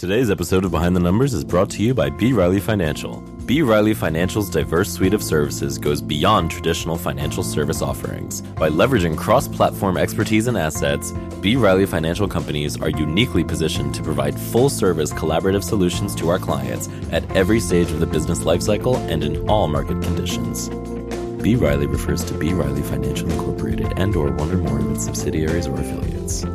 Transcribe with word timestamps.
Today's 0.00 0.30
episode 0.30 0.64
of 0.64 0.70
Behind 0.70 0.96
the 0.96 1.00
Numbers 1.00 1.34
is 1.34 1.44
brought 1.44 1.68
to 1.72 1.82
you 1.82 1.92
by 1.92 2.08
B. 2.08 2.32
Riley 2.32 2.58
Financial. 2.58 3.20
B. 3.44 3.60
Riley 3.60 3.92
Financial's 3.92 4.48
diverse 4.48 4.90
suite 4.90 5.12
of 5.12 5.22
services 5.22 5.76
goes 5.76 6.00
beyond 6.00 6.50
traditional 6.50 6.96
financial 6.96 7.42
service 7.42 7.82
offerings. 7.82 8.40
By 8.40 8.70
leveraging 8.70 9.18
cross 9.18 9.46
platform 9.46 9.98
expertise 9.98 10.46
and 10.46 10.56
assets, 10.56 11.12
B. 11.42 11.56
Riley 11.56 11.84
Financial 11.84 12.26
companies 12.26 12.80
are 12.80 12.88
uniquely 12.88 13.44
positioned 13.44 13.94
to 13.94 14.02
provide 14.02 14.40
full 14.40 14.70
service 14.70 15.12
collaborative 15.12 15.62
solutions 15.62 16.14
to 16.14 16.30
our 16.30 16.38
clients 16.38 16.88
at 17.12 17.30
every 17.36 17.60
stage 17.60 17.90
of 17.90 18.00
the 18.00 18.06
business 18.06 18.38
lifecycle 18.38 18.96
and 18.96 19.22
in 19.22 19.46
all 19.50 19.68
market 19.68 20.00
conditions. 20.00 20.70
B. 21.42 21.56
Riley 21.56 21.86
refers 21.86 22.24
to 22.24 22.32
B. 22.32 22.54
Riley 22.54 22.80
Financial 22.80 23.30
Incorporated 23.30 23.92
and 23.98 24.16
or 24.16 24.30
one 24.30 24.50
or 24.50 24.56
more 24.56 24.78
of 24.78 24.92
its 24.92 25.04
subsidiaries 25.04 25.66
or 25.66 25.78
affiliates. 25.78 26.46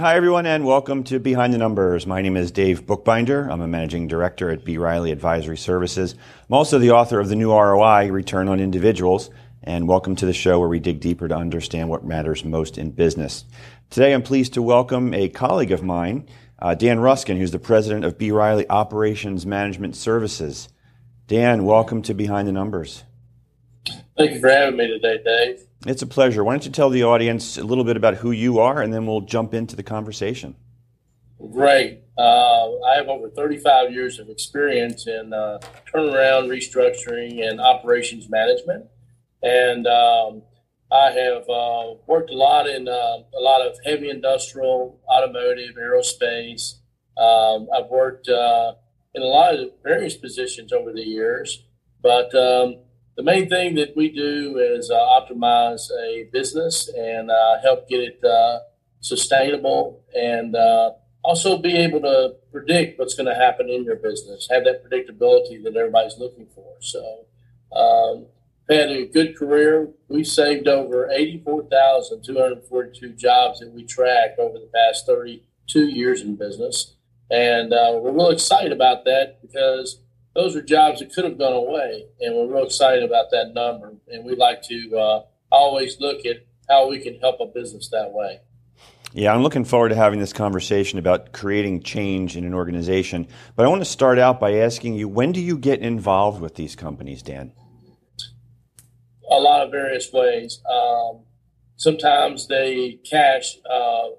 Hi, 0.00 0.14
everyone, 0.14 0.46
and 0.46 0.64
welcome 0.64 1.02
to 1.04 1.18
Behind 1.18 1.52
the 1.52 1.58
Numbers. 1.58 2.06
My 2.06 2.22
name 2.22 2.36
is 2.36 2.52
Dave 2.52 2.86
Bookbinder. 2.86 3.50
I'm 3.50 3.60
a 3.60 3.66
managing 3.66 4.06
director 4.06 4.48
at 4.48 4.64
B. 4.64 4.78
Riley 4.78 5.10
Advisory 5.10 5.56
Services. 5.56 6.14
I'm 6.48 6.54
also 6.54 6.78
the 6.78 6.92
author 6.92 7.18
of 7.18 7.28
the 7.28 7.34
new 7.34 7.50
ROI, 7.50 8.12
Return 8.12 8.46
on 8.46 8.60
Individuals, 8.60 9.28
and 9.60 9.88
welcome 9.88 10.14
to 10.14 10.24
the 10.24 10.32
show 10.32 10.60
where 10.60 10.68
we 10.68 10.78
dig 10.78 11.00
deeper 11.00 11.26
to 11.26 11.34
understand 11.34 11.88
what 11.88 12.04
matters 12.04 12.44
most 12.44 12.78
in 12.78 12.92
business. 12.92 13.44
Today, 13.90 14.14
I'm 14.14 14.22
pleased 14.22 14.54
to 14.54 14.62
welcome 14.62 15.12
a 15.14 15.28
colleague 15.30 15.72
of 15.72 15.82
mine, 15.82 16.28
uh, 16.60 16.76
Dan 16.76 17.00
Ruskin, 17.00 17.36
who's 17.36 17.50
the 17.50 17.58
president 17.58 18.04
of 18.04 18.18
B. 18.18 18.30
Riley 18.30 18.70
Operations 18.70 19.46
Management 19.46 19.96
Services. 19.96 20.68
Dan, 21.26 21.64
welcome 21.64 22.02
to 22.02 22.14
Behind 22.14 22.46
the 22.46 22.52
Numbers. 22.52 23.02
Thank 24.16 24.34
you 24.34 24.40
for 24.40 24.48
having 24.48 24.76
me 24.76 24.86
today, 24.86 25.18
Dave. 25.24 25.67
It's 25.86 26.02
a 26.02 26.06
pleasure. 26.06 26.42
Why 26.42 26.54
don't 26.54 26.64
you 26.64 26.72
tell 26.72 26.90
the 26.90 27.04
audience 27.04 27.56
a 27.56 27.64
little 27.64 27.84
bit 27.84 27.96
about 27.96 28.16
who 28.16 28.32
you 28.32 28.58
are, 28.58 28.82
and 28.82 28.92
then 28.92 29.06
we'll 29.06 29.20
jump 29.20 29.54
into 29.54 29.76
the 29.76 29.82
conversation. 29.82 30.56
Great. 31.52 32.02
Uh, 32.18 32.80
I 32.80 32.96
have 32.96 33.08
over 33.08 33.30
35 33.30 33.92
years 33.92 34.18
of 34.18 34.28
experience 34.28 35.06
in 35.06 35.32
uh, 35.32 35.60
turnaround, 35.94 36.48
restructuring, 36.48 37.48
and 37.48 37.60
operations 37.60 38.28
management. 38.28 38.86
And 39.40 39.86
um, 39.86 40.42
I 40.90 41.12
have 41.12 41.48
uh, 41.48 41.94
worked 42.08 42.30
a 42.30 42.36
lot 42.36 42.68
in 42.68 42.88
uh, 42.88 42.92
a 42.92 43.40
lot 43.40 43.64
of 43.64 43.76
heavy 43.84 44.10
industrial, 44.10 45.00
automotive, 45.08 45.76
aerospace. 45.76 46.74
Um, 47.16 47.68
I've 47.76 47.88
worked 47.88 48.28
uh, 48.28 48.72
in 49.14 49.22
a 49.22 49.26
lot 49.26 49.54
of 49.54 49.70
various 49.84 50.16
positions 50.16 50.72
over 50.72 50.92
the 50.92 51.02
years, 51.02 51.62
but 52.02 52.34
um, 52.34 52.78
the 53.18 53.22
main 53.24 53.48
thing 53.48 53.74
that 53.74 53.96
we 53.96 54.10
do 54.10 54.58
is 54.58 54.92
uh, 54.92 54.94
optimize 54.94 55.90
a 55.90 56.28
business 56.32 56.88
and 56.96 57.32
uh, 57.32 57.60
help 57.60 57.88
get 57.88 57.98
it 57.98 58.24
uh, 58.24 58.60
sustainable 59.00 60.04
and 60.14 60.54
uh, 60.54 60.92
also 61.24 61.58
be 61.58 61.74
able 61.74 62.00
to 62.00 62.36
predict 62.52 62.96
what's 62.96 63.14
going 63.14 63.26
to 63.26 63.34
happen 63.34 63.68
in 63.68 63.82
your 63.82 63.96
business, 63.96 64.46
have 64.48 64.62
that 64.62 64.84
predictability 64.84 65.60
that 65.64 65.74
everybody's 65.74 66.16
looking 66.16 66.46
for. 66.54 66.76
So, 66.78 67.26
um, 67.72 68.26
had 68.70 68.90
a 68.90 69.06
good 69.06 69.36
career. 69.36 69.88
We've 70.08 70.24
saved 70.24 70.68
over 70.68 71.10
84,242 71.10 73.14
jobs 73.14 73.58
that 73.58 73.72
we 73.72 73.84
track 73.84 74.38
over 74.38 74.60
the 74.60 74.70
past 74.72 75.06
32 75.06 75.88
years 75.88 76.22
in 76.22 76.36
business. 76.36 76.94
And 77.32 77.72
uh, 77.72 77.98
we're 78.00 78.12
real 78.12 78.30
excited 78.30 78.70
about 78.70 79.04
that 79.06 79.42
because 79.42 80.02
those 80.38 80.54
are 80.54 80.62
jobs 80.62 81.00
that 81.00 81.12
could 81.12 81.24
have 81.24 81.36
gone 81.36 81.52
away, 81.52 82.06
and 82.20 82.36
we're 82.36 82.46
real 82.46 82.64
excited 82.64 83.02
about 83.02 83.32
that 83.32 83.54
number. 83.54 83.94
And 84.06 84.24
we 84.24 84.36
like 84.36 84.62
to 84.68 84.96
uh, 84.96 85.22
always 85.50 85.98
look 85.98 86.24
at 86.24 86.46
how 86.68 86.88
we 86.88 87.00
can 87.00 87.18
help 87.18 87.40
a 87.40 87.46
business 87.46 87.88
that 87.88 88.12
way. 88.12 88.38
Yeah, 89.12 89.34
I'm 89.34 89.42
looking 89.42 89.64
forward 89.64 89.88
to 89.88 89.96
having 89.96 90.20
this 90.20 90.32
conversation 90.32 91.00
about 91.00 91.32
creating 91.32 91.82
change 91.82 92.36
in 92.36 92.44
an 92.44 92.54
organization. 92.54 93.26
But 93.56 93.66
I 93.66 93.68
want 93.68 93.80
to 93.80 93.90
start 93.90 94.20
out 94.20 94.38
by 94.38 94.52
asking 94.58 94.94
you 94.94 95.08
when 95.08 95.32
do 95.32 95.40
you 95.40 95.58
get 95.58 95.80
involved 95.80 96.40
with 96.40 96.54
these 96.54 96.76
companies, 96.76 97.20
Dan? 97.20 97.52
A 99.28 99.40
lot 99.40 99.62
of 99.62 99.72
various 99.72 100.12
ways. 100.12 100.60
Um, 100.70 101.22
sometimes 101.74 102.46
they 102.46 103.00
cash 103.10 103.56
uh, 103.68 104.10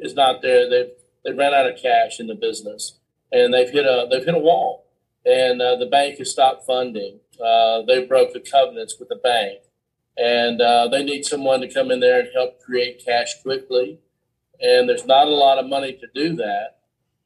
is 0.00 0.14
not 0.14 0.42
there. 0.42 0.68
They've 0.68 0.90
they 1.24 1.32
ran 1.32 1.54
out 1.54 1.70
of 1.70 1.80
cash 1.80 2.18
in 2.18 2.26
the 2.26 2.34
business, 2.34 2.98
and 3.30 3.54
they've 3.54 3.70
hit 3.70 3.84
a 3.84 4.08
they've 4.10 4.24
hit 4.24 4.34
a 4.34 4.38
wall 4.38 4.89
and 5.24 5.60
uh, 5.60 5.76
the 5.76 5.86
bank 5.86 6.18
has 6.18 6.30
stopped 6.30 6.66
funding. 6.66 7.20
Uh, 7.42 7.82
they 7.86 8.04
broke 8.04 8.32
the 8.32 8.40
covenants 8.40 8.96
with 8.98 9.08
the 9.08 9.16
bank, 9.16 9.60
and 10.16 10.60
uh, 10.60 10.88
they 10.88 11.02
need 11.02 11.24
someone 11.24 11.60
to 11.60 11.72
come 11.72 11.90
in 11.90 12.00
there 12.00 12.20
and 12.20 12.28
help 12.34 12.60
create 12.60 13.04
cash 13.04 13.42
quickly. 13.42 13.98
And 14.60 14.88
there's 14.88 15.06
not 15.06 15.26
a 15.26 15.30
lot 15.30 15.58
of 15.58 15.68
money 15.68 15.94
to 15.94 16.06
do 16.14 16.36
that. 16.36 16.80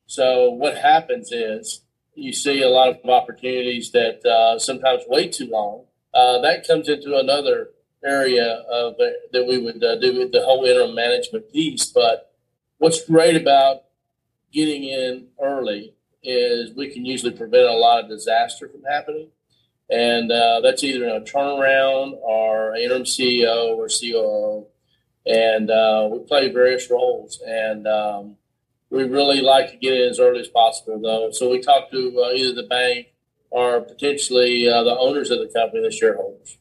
So 0.07 0.51
what 0.51 0.77
happens 0.77 1.33
is 1.33 1.83
you 2.15 2.33
see 2.33 2.63
a 2.63 2.69
lot 2.69 2.89
of 2.89 3.09
opportunities 3.09 3.91
that 3.93 4.25
uh, 4.25 4.59
sometimes 4.59 5.03
wait 5.09 5.33
too 5.33 5.49
long. 5.49 5.87
Uh, 6.15 6.41
that 6.43 6.67
comes 6.67 6.89
into 6.89 7.19
another 7.19 7.71
area 8.05 8.63
of 8.71 8.97
that 9.33 9.47
we 9.47 9.59
would 9.59 9.83
uh, 9.83 9.97
do 9.99 10.19
with 10.19 10.31
the 10.31 10.43
whole 10.43 10.65
interim 10.65 10.95
management 10.95 11.51
piece. 11.51 11.87
But 11.87 12.33
what's 12.79 13.05
great 13.05 13.35
about 13.35 13.83
getting 14.53 14.85
in 14.85 15.29
early 15.43 15.95
is 16.25 16.75
we 16.75 16.91
can 16.91 17.05
usually 17.05 17.33
prevent 17.33 17.69
a 17.69 17.73
lot 17.73 18.03
of 18.03 18.09
disaster 18.09 18.69
from 18.69 18.83
happening. 18.83 19.29
And 19.91 20.33
uh, 20.33 20.61
that's 20.63 20.83
either 20.83 21.05
in 21.05 21.17
a 21.17 21.21
turnaround 21.21 22.15
or 22.23 22.75
interim 22.77 23.05
CEO 23.05 23.77
or 23.77 23.89
COO. 23.89 24.67
And 25.27 25.71
uh, 25.71 26.09
we 26.11 26.21
play 26.21 26.51
various 26.51 26.91
roles. 26.91 27.41
And 27.47 27.87
um, 27.87 28.37
we 28.91 29.05
really 29.05 29.41
like 29.41 29.71
to 29.71 29.77
get 29.77 29.95
in 29.95 30.09
as 30.09 30.19
early 30.19 30.41
as 30.41 30.49
possible, 30.49 31.01
though. 31.01 31.31
So 31.33 31.51
we 31.51 31.61
talk 31.61 31.91
to 31.91 32.25
uh, 32.25 32.33
either 32.33 32.55
the 32.55 32.69
bank 32.69 33.09
or 33.51 33.81
potentially 33.81 34.69
uh, 34.69 34.83
the 34.83 34.97
owners 34.97 35.31
of 35.31 35.39
the 35.39 35.49
company, 35.49 35.83
the 35.83 35.91
shareholders. 35.91 36.59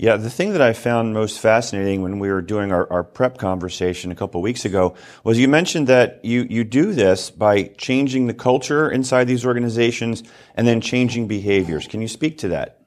Yeah, 0.00 0.16
the 0.16 0.30
thing 0.30 0.52
that 0.52 0.62
I 0.62 0.72
found 0.72 1.12
most 1.12 1.40
fascinating 1.40 2.00
when 2.00 2.18
we 2.18 2.30
were 2.30 2.40
doing 2.40 2.72
our, 2.72 2.90
our 2.90 3.04
prep 3.04 3.36
conversation 3.36 4.10
a 4.10 4.14
couple 4.14 4.40
weeks 4.40 4.64
ago 4.64 4.94
was 5.24 5.38
you 5.38 5.46
mentioned 5.46 5.88
that 5.88 6.24
you, 6.24 6.46
you 6.48 6.64
do 6.64 6.94
this 6.94 7.30
by 7.30 7.64
changing 7.76 8.26
the 8.26 8.32
culture 8.32 8.90
inside 8.90 9.24
these 9.24 9.44
organizations 9.44 10.22
and 10.54 10.66
then 10.66 10.80
changing 10.80 11.28
behaviors. 11.28 11.86
Can 11.86 12.00
you 12.00 12.08
speak 12.08 12.38
to 12.38 12.48
that? 12.48 12.80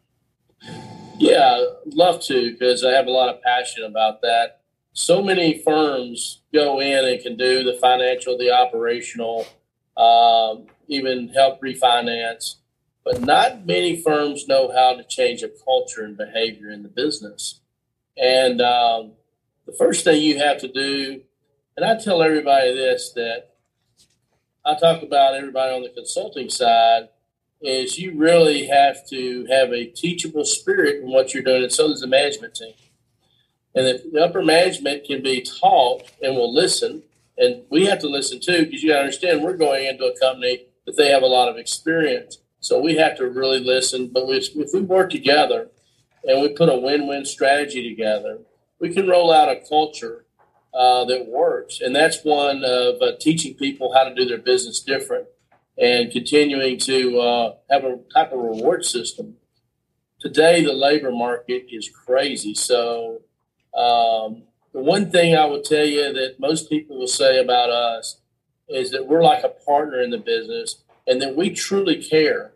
Yeah, 1.20 1.64
love 1.86 2.20
to 2.24 2.52
because 2.52 2.84
I 2.84 2.94
have 2.94 3.06
a 3.06 3.12
lot 3.12 3.30
of 3.30 3.44
passion 3.44 3.84
about 3.84 4.22
that. 4.22 4.62
So 4.94 5.22
many 5.22 5.60
firms 5.60 6.42
go 6.52 6.82
in 6.82 7.06
and 7.06 7.22
can 7.22 7.38
do 7.38 7.64
the 7.64 7.78
financial, 7.80 8.40
the 8.40 8.50
operational, 8.50 9.46
um, 9.96 10.66
even 10.88 11.28
help 11.28 11.62
refinance 11.62 12.56
but 13.04 13.22
not 13.22 13.66
many 13.66 14.02
firms 14.02 14.48
know 14.48 14.72
how 14.72 14.96
to 14.96 15.04
change 15.04 15.44
a 15.44 15.50
culture 15.50 16.04
and 16.04 16.18
behavior 16.18 16.70
in 16.70 16.84
the 16.84 16.90
business. 16.90 17.60
And 18.18 18.62
um, 18.62 19.14
the 19.66 19.74
first 19.74 20.04
thing 20.04 20.22
you 20.22 20.38
have 20.38 20.60
to 20.60 20.68
do, 20.68 21.22
and 21.76 21.86
I 21.86 21.98
tell 21.98 22.22
everybody 22.22 22.74
this 22.74 23.12
that 23.16 23.50
I 24.66 24.76
talk 24.76 25.04
about 25.04 25.36
everybody 25.36 25.76
on 25.76 25.82
the 25.82 25.90
consulting 25.90 26.50
side, 26.50 27.10
is 27.62 27.98
you 27.98 28.18
really 28.18 28.68
have 28.68 29.08
to 29.10 29.46
have 29.50 29.72
a 29.72 29.86
teachable 29.86 30.46
spirit 30.46 31.02
in 31.02 31.10
what 31.10 31.34
you're 31.34 31.44
doing, 31.44 31.64
and 31.64 31.72
so 31.72 31.88
does 31.88 32.02
the 32.02 32.08
management 32.08 32.56
team. 32.56 32.74
And 33.76 33.88
if 33.88 34.12
the 34.12 34.24
upper 34.24 34.44
management 34.44 35.06
can 35.06 35.24
be 35.24 35.42
taught 35.42 36.04
and 36.22 36.36
will 36.36 36.54
listen, 36.54 37.04
and 37.38 37.64
we 37.70 37.86
have 37.86 38.00
to 38.00 38.08
listen 38.08 38.40
too, 38.40 38.66
because 38.66 38.84
you 38.84 38.94
understand 38.94 39.44
we're 39.44 39.58
going 39.58 39.88
into 39.88 40.06
a 40.06 40.20
company 40.20 40.68
that 40.86 40.96
they 40.96 41.10
have 41.10 41.24
a 41.24 41.28
lot 41.28 41.50
of 41.50 41.58
experience 41.58 42.38
so 42.64 42.80
we 42.80 42.96
have 42.96 43.18
to 43.18 43.28
really 43.28 43.60
listen. 43.60 44.08
But 44.08 44.24
if 44.30 44.74
we 44.74 44.82
work 44.82 45.10
together 45.10 45.70
and 46.24 46.42
we 46.42 46.50
put 46.50 46.70
a 46.70 46.78
win-win 46.78 47.26
strategy 47.26 47.88
together, 47.88 48.40
we 48.80 48.94
can 48.94 49.08
roll 49.08 49.34
out 49.34 49.50
a 49.50 49.60
culture 49.68 50.26
uh, 50.74 51.04
that 51.06 51.28
works. 51.28 51.82
And 51.82 51.94
that's 51.94 52.24
one 52.24 52.64
of 52.64 53.02
uh, 53.02 53.18
teaching 53.20 53.56
people 53.56 53.94
how 53.94 54.06
to 54.06 54.16
do 54.16 54.26
their 54.26 54.38
business 54.38 54.80
different 54.80 55.28
and 55.78 56.10
continuing 56.10 56.80
to 56.80 57.20
uh, 57.20 57.56
have 57.70 57.84
a 57.84 58.00
type 58.14 58.32
of 58.32 58.40
reward 58.40 58.86
system. 58.86 59.36
Today, 60.22 60.64
the 60.64 60.72
labor 60.72 61.12
market 61.12 61.66
is 61.70 61.90
crazy. 61.90 62.56
So, 62.56 63.24
um, 63.76 64.44
the 64.72 64.82
one 64.82 65.12
thing 65.12 65.36
I 65.36 65.46
would 65.46 65.66
tell 65.66 65.86
you 65.86 66.14
that 66.14 66.40
most 66.40 66.70
people 66.70 66.98
will 66.98 67.08
say 67.08 67.40
about 67.40 67.70
us 67.70 68.22
is 68.70 68.92
that 68.92 69.08
we're 69.08 69.22
like 69.22 69.44
a 69.44 69.50
partner 69.50 70.02
in 70.02 70.12
the 70.12 70.18
business 70.18 70.82
and 71.06 71.22
that 71.22 71.36
we 71.36 71.50
truly 71.50 72.02
care 72.02 72.53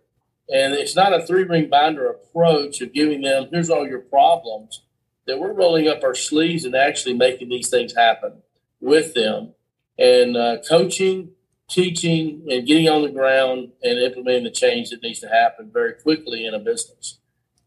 And 0.50 0.74
it's 0.74 0.96
not 0.96 1.14
a 1.14 1.26
three 1.26 1.44
ring 1.44 1.70
binder 1.70 2.10
approach 2.10 2.82
of 2.82 2.94
giving 2.94 3.22
them, 3.22 3.48
here's 3.52 3.70
all 3.70 3.88
your 3.88 4.00
problems, 4.00 4.84
that 5.26 5.40
we're 5.40 5.54
rolling 5.54 5.88
up 5.88 6.04
our 6.04 6.16
sleeves 6.16 6.64
and 6.64 6.76
actually 6.76 7.14
making 7.14 7.50
these 7.50 7.70
things 7.70 7.94
happen 7.96 8.42
with 8.80 9.14
them 9.14 9.54
and 9.98 10.38
uh, 10.38 10.58
coaching, 10.68 11.32
teaching, 11.70 12.46
and 12.50 12.66
getting 12.66 12.88
on 12.88 13.02
the 13.02 13.10
ground 13.10 13.72
and 13.84 14.00
implementing 14.00 14.44
the 14.44 14.52
change 14.52 14.90
that 14.90 15.04
needs 15.04 15.20
to 15.20 15.28
happen 15.28 15.70
very 15.72 15.94
quickly 15.94 16.46
in 16.46 16.54
a 16.54 16.60
business. 16.60 17.20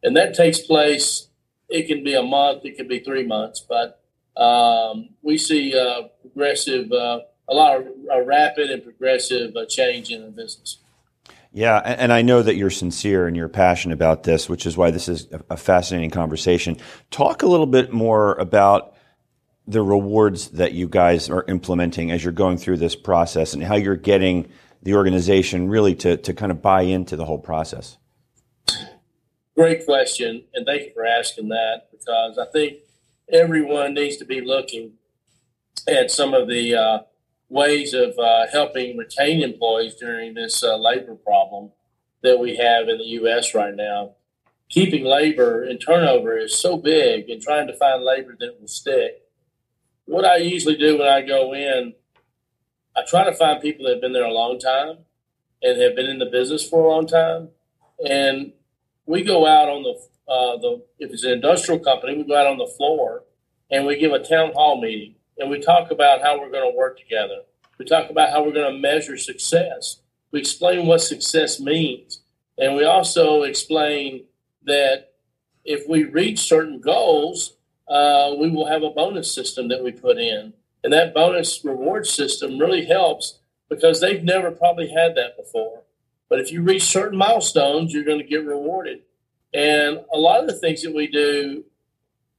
And 0.02 0.16
that 0.16 0.34
takes 0.34 0.60
place, 0.60 1.28
it 1.68 1.86
can 1.86 2.02
be 2.02 2.14
a 2.14 2.22
month, 2.22 2.64
it 2.64 2.76
can 2.76 2.88
be 2.88 3.00
three 3.00 3.26
months, 3.26 3.64
but 3.68 4.02
um, 4.40 5.10
we 5.22 5.36
see 5.36 5.78
uh, 5.78 6.08
progressive, 6.22 6.90
uh, 6.92 7.20
a 7.48 7.54
lot 7.54 7.76
of 7.76 7.86
a 8.10 8.22
rapid 8.22 8.70
and 8.70 8.82
progressive 8.82 9.54
uh, 9.56 9.66
change 9.66 10.10
in 10.10 10.22
the 10.22 10.30
business. 10.30 10.78
Yeah, 11.52 11.78
and 11.78 12.12
I 12.12 12.22
know 12.22 12.42
that 12.42 12.54
you're 12.54 12.70
sincere 12.70 13.26
and 13.26 13.36
you're 13.36 13.48
passionate 13.48 13.94
about 13.94 14.22
this, 14.22 14.48
which 14.48 14.66
is 14.66 14.76
why 14.76 14.92
this 14.92 15.08
is 15.08 15.26
a 15.48 15.56
fascinating 15.56 16.10
conversation. 16.10 16.76
Talk 17.10 17.42
a 17.42 17.46
little 17.46 17.66
bit 17.66 17.92
more 17.92 18.34
about 18.34 18.94
the 19.66 19.82
rewards 19.82 20.48
that 20.50 20.72
you 20.72 20.88
guys 20.88 21.28
are 21.28 21.44
implementing 21.48 22.12
as 22.12 22.22
you're 22.22 22.32
going 22.32 22.56
through 22.56 22.76
this 22.76 22.94
process 22.94 23.52
and 23.52 23.64
how 23.64 23.74
you're 23.74 23.96
getting 23.96 24.48
the 24.82 24.94
organization 24.94 25.68
really 25.68 25.94
to, 25.94 26.16
to 26.18 26.32
kind 26.32 26.52
of 26.52 26.62
buy 26.62 26.82
into 26.82 27.16
the 27.16 27.24
whole 27.24 27.38
process. 27.38 27.98
Great 29.56 29.84
question, 29.84 30.44
and 30.54 30.64
thank 30.64 30.82
you 30.82 30.92
for 30.94 31.04
asking 31.04 31.48
that 31.48 31.88
because 31.90 32.38
I 32.38 32.46
think 32.46 32.78
everyone 33.30 33.94
needs 33.94 34.16
to 34.18 34.24
be 34.24 34.40
looking 34.40 34.92
at 35.88 36.10
some 36.10 36.32
of 36.32 36.48
the 36.48 36.74
uh, 36.76 36.98
ways 37.50 37.92
of 37.92 38.16
uh, 38.18 38.46
helping 38.50 38.96
retain 38.96 39.42
employees 39.42 39.96
during 39.96 40.34
this 40.34 40.62
uh, 40.62 40.76
labor 40.76 41.16
problem 41.16 41.72
that 42.22 42.38
we 42.38 42.56
have 42.56 42.88
in 42.88 42.98
the 42.98 43.04
U.S. 43.04 43.54
right 43.54 43.74
now. 43.74 44.12
Keeping 44.70 45.04
labor 45.04 45.64
and 45.64 45.80
turnover 45.80 46.38
is 46.38 46.54
so 46.54 46.76
big, 46.76 47.28
and 47.28 47.42
trying 47.42 47.66
to 47.66 47.76
find 47.76 48.04
labor 48.04 48.36
that 48.38 48.60
will 48.60 48.68
stick. 48.68 49.22
What 50.04 50.24
I 50.24 50.36
usually 50.36 50.76
do 50.76 50.98
when 50.98 51.08
I 51.08 51.22
go 51.22 51.52
in, 51.52 51.94
I 52.96 53.02
try 53.06 53.24
to 53.24 53.32
find 53.32 53.60
people 53.60 53.84
that 53.84 53.94
have 53.94 54.00
been 54.00 54.12
there 54.12 54.24
a 54.24 54.32
long 54.32 54.60
time 54.60 54.98
and 55.62 55.80
have 55.82 55.96
been 55.96 56.06
in 56.06 56.20
the 56.20 56.26
business 56.26 56.66
for 56.66 56.84
a 56.84 56.88
long 56.88 57.06
time, 57.06 57.48
and 58.08 58.52
we 59.06 59.22
go 59.24 59.46
out 59.46 59.68
on 59.68 59.82
the 59.82 59.94
uh, 60.32 60.56
the 60.58 60.82
if 61.00 61.10
it's 61.10 61.24
an 61.24 61.32
industrial 61.32 61.80
company, 61.80 62.16
we 62.16 62.22
go 62.22 62.36
out 62.36 62.46
on 62.46 62.58
the 62.58 62.72
floor 62.76 63.24
and 63.72 63.86
we 63.86 63.98
give 63.98 64.12
a 64.12 64.20
town 64.20 64.52
hall 64.54 64.80
meeting 64.80 65.16
and 65.40 65.50
we 65.50 65.58
talk 65.58 65.90
about 65.90 66.20
how 66.22 66.38
we're 66.38 66.50
going 66.50 66.70
to 66.70 66.76
work 66.76 66.98
together. 66.98 67.40
We 67.78 67.86
talk 67.86 68.10
about 68.10 68.30
how 68.30 68.44
we're 68.44 68.52
going 68.52 68.74
to 68.74 68.78
measure 68.78 69.16
success. 69.16 70.02
We 70.30 70.38
explain 70.38 70.86
what 70.86 71.00
success 71.00 71.58
means. 71.58 72.20
And 72.58 72.76
we 72.76 72.84
also 72.84 73.42
explain 73.42 74.26
that 74.64 75.14
if 75.64 75.88
we 75.88 76.04
reach 76.04 76.40
certain 76.40 76.80
goals, 76.80 77.56
uh, 77.88 78.34
we 78.38 78.50
will 78.50 78.66
have 78.66 78.82
a 78.82 78.90
bonus 78.90 79.32
system 79.34 79.68
that 79.68 79.82
we 79.82 79.92
put 79.92 80.18
in. 80.18 80.52
And 80.84 80.92
that 80.92 81.14
bonus 81.14 81.64
reward 81.64 82.06
system 82.06 82.58
really 82.58 82.84
helps 82.84 83.38
because 83.70 84.00
they've 84.00 84.22
never 84.22 84.50
probably 84.50 84.88
had 84.88 85.14
that 85.16 85.38
before. 85.38 85.82
But 86.28 86.38
if 86.40 86.52
you 86.52 86.62
reach 86.62 86.82
certain 86.82 87.18
milestones, 87.18 87.94
you're 87.94 88.04
going 88.04 88.20
to 88.20 88.24
get 88.24 88.44
rewarded. 88.44 89.00
And 89.54 90.00
a 90.12 90.18
lot 90.18 90.40
of 90.40 90.46
the 90.46 90.54
things 90.54 90.82
that 90.82 90.94
we 90.94 91.06
do, 91.06 91.64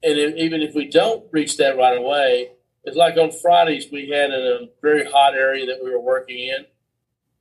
and 0.03 0.37
even 0.37 0.61
if 0.61 0.75
we 0.75 0.87
don't 0.87 1.25
reach 1.31 1.57
that 1.57 1.77
right 1.77 1.97
away, 1.97 2.51
it's 2.83 2.97
like 2.97 3.17
on 3.17 3.31
Fridays 3.31 3.87
we 3.91 4.09
had 4.09 4.31
in 4.31 4.41
a 4.41 4.69
very 4.81 5.05
hot 5.05 5.35
area 5.35 5.65
that 5.67 5.83
we 5.83 5.91
were 5.91 5.99
working 5.99 6.39
in. 6.39 6.65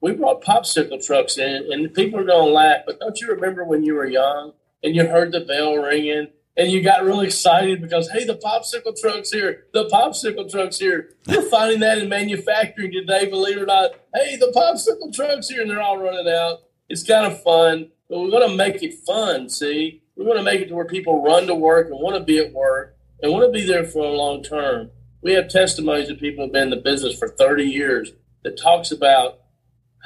We 0.00 0.12
brought 0.12 0.42
popsicle 0.42 1.04
trucks 1.04 1.38
in, 1.38 1.68
and 1.70 1.92
people 1.92 2.20
are 2.20 2.24
going 2.24 2.46
to 2.46 2.52
laugh. 2.52 2.82
But 2.86 3.00
don't 3.00 3.20
you 3.20 3.28
remember 3.28 3.64
when 3.64 3.84
you 3.84 3.94
were 3.94 4.06
young 4.06 4.52
and 4.82 4.94
you 4.94 5.06
heard 5.06 5.32
the 5.32 5.40
bell 5.40 5.76
ringing 5.76 6.28
and 6.56 6.70
you 6.70 6.82
got 6.82 7.04
really 7.04 7.26
excited 7.26 7.80
because 7.80 8.10
hey, 8.10 8.24
the 8.24 8.36
popsicle 8.36 8.98
truck's 8.98 9.30
here. 9.30 9.64
The 9.72 9.88
popsicle 9.88 10.50
truck's 10.50 10.78
here. 10.78 11.14
You're 11.26 11.42
finding 11.50 11.80
that 11.80 11.98
in 11.98 12.08
manufacturing 12.08 12.92
today, 12.92 13.28
believe 13.28 13.56
it 13.56 13.62
or 13.62 13.66
not. 13.66 13.92
Hey, 14.14 14.36
the 14.36 14.52
popsicle 14.54 15.12
truck's 15.14 15.48
here, 15.48 15.62
and 15.62 15.70
they're 15.70 15.80
all 15.80 15.98
running 15.98 16.28
out. 16.28 16.58
It's 16.88 17.02
kind 17.02 17.30
of 17.30 17.42
fun, 17.42 17.90
but 18.08 18.20
we 18.20 18.30
want 18.30 18.50
to 18.50 18.56
make 18.56 18.82
it 18.82 18.94
fun. 19.06 19.48
See, 19.48 20.02
we 20.16 20.24
want 20.24 20.38
to 20.38 20.44
make 20.44 20.60
it 20.60 20.68
to 20.68 20.74
where 20.74 20.84
people 20.84 21.22
run 21.22 21.46
to 21.46 21.54
work 21.54 21.88
and 21.88 22.00
want 22.00 22.16
to 22.16 22.22
be 22.22 22.38
at 22.38 22.52
work 22.52 22.96
and 23.22 23.32
want 23.32 23.44
to 23.44 23.58
be 23.58 23.64
there 23.64 23.84
for 23.84 24.04
a 24.04 24.10
long 24.10 24.42
term 24.42 24.90
we 25.22 25.34
have 25.34 25.48
testimonies 25.48 26.08
of 26.08 26.18
people 26.18 26.44
who've 26.44 26.52
been 26.52 26.64
in 26.64 26.70
the 26.70 26.76
business 26.76 27.18
for 27.18 27.28
30 27.28 27.64
years 27.64 28.12
that 28.42 28.58
talks 28.58 28.90
about 28.90 29.40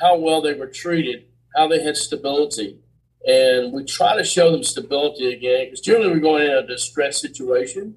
how 0.01 0.17
well 0.17 0.43
they 0.43 0.55
were 0.55 0.67
treated, 0.67 1.27
how 1.55 1.69
they 1.69 1.83
had 1.83 1.97
stability. 1.97 2.79
And 3.27 3.73
we 3.73 3.85
try 3.85 4.17
to 4.17 4.25
show 4.25 4.51
them 4.51 4.65
stability 4.65 5.33
again 5.33 5.67
because 5.67 5.81
generally 5.81 6.13
we're 6.13 6.19
going 6.19 6.45
in 6.45 6.57
a 6.57 6.67
distress 6.67 7.21
situation 7.21 7.97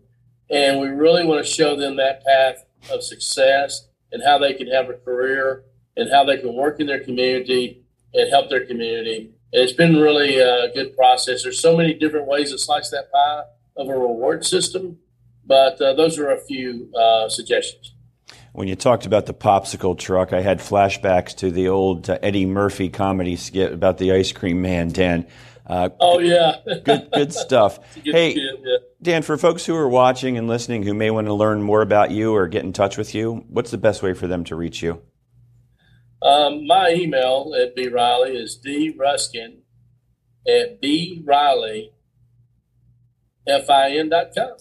and 0.49 0.79
we 0.79 0.87
really 0.87 1.25
want 1.25 1.43
to 1.43 1.51
show 1.51 1.75
them 1.75 1.97
that 1.97 2.23
path 2.23 2.63
of 2.91 3.03
success 3.03 3.87
and 4.11 4.23
how 4.23 4.37
they 4.37 4.53
can 4.53 4.67
have 4.67 4.89
a 4.89 4.93
career 4.93 5.63
and 5.97 6.09
how 6.11 6.23
they 6.23 6.37
can 6.37 6.53
work 6.53 6.79
in 6.79 6.87
their 6.87 7.03
community 7.03 7.83
and 8.13 8.29
help 8.29 8.49
their 8.49 8.65
community. 8.65 9.33
And 9.51 9.63
it's 9.63 9.73
been 9.73 9.97
really 9.97 10.37
a 10.37 10.71
good 10.73 10.95
process. 10.95 11.43
There's 11.43 11.59
so 11.59 11.75
many 11.75 11.93
different 11.93 12.27
ways 12.27 12.51
to 12.51 12.57
slice 12.57 12.89
that 12.91 13.11
pie 13.11 13.43
of 13.75 13.89
a 13.89 13.93
reward 13.93 14.45
system 14.45 14.99
but 15.47 15.81
uh, 15.81 15.93
those 15.93 16.19
are 16.19 16.29
a 16.29 16.39
few 16.39 16.91
uh, 16.93 17.29
suggestions. 17.29 17.93
When 18.53 18.67
you 18.67 18.75
talked 18.75 19.05
about 19.05 19.25
the 19.27 19.33
popsicle 19.33 19.97
truck, 19.97 20.33
I 20.33 20.41
had 20.41 20.59
flashbacks 20.59 21.35
to 21.37 21.51
the 21.51 21.69
old 21.69 22.09
uh, 22.09 22.17
Eddie 22.21 22.45
Murphy 22.45 22.89
comedy 22.89 23.35
skit 23.35 23.71
about 23.71 23.97
the 23.97 24.11
ice 24.11 24.31
cream 24.31 24.61
man, 24.61 24.89
Dan. 24.89 25.27
Uh, 25.65 25.89
oh 25.99 26.19
yeah, 26.19 26.55
good 26.83 27.09
good 27.13 27.33
stuff. 27.33 27.79
Good 28.03 28.15
hey, 28.15 28.35
yeah. 28.35 28.77
Dan, 29.01 29.21
for 29.21 29.37
folks 29.37 29.65
who 29.65 29.75
are 29.75 29.89
watching 29.89 30.37
and 30.37 30.47
listening 30.47 30.83
who 30.83 30.93
may 30.93 31.11
want 31.11 31.27
to 31.27 31.33
learn 31.33 31.61
more 31.61 31.81
about 31.81 32.09
you 32.09 32.33
or 32.33 32.47
get 32.47 32.63
in 32.63 32.71
touch 32.71 32.97
with 32.97 33.13
you, 33.13 33.45
what's 33.49 33.69
the 33.69 33.77
best 33.77 34.01
way 34.01 34.13
for 34.13 34.27
them 34.27 34.45
to 34.45 34.55
reach 34.55 34.81
you? 34.81 35.01
Um, 36.21 36.65
my 36.65 36.91
email 36.91 37.53
at 37.61 37.75
B 37.75 37.89
Riley 37.89 38.37
is 38.37 38.55
D 38.55 38.95
Ruskin 38.97 39.61
at 40.47 40.81
B 40.81 41.21
Riley 41.25 41.91
F-I-N.com. 43.47 44.57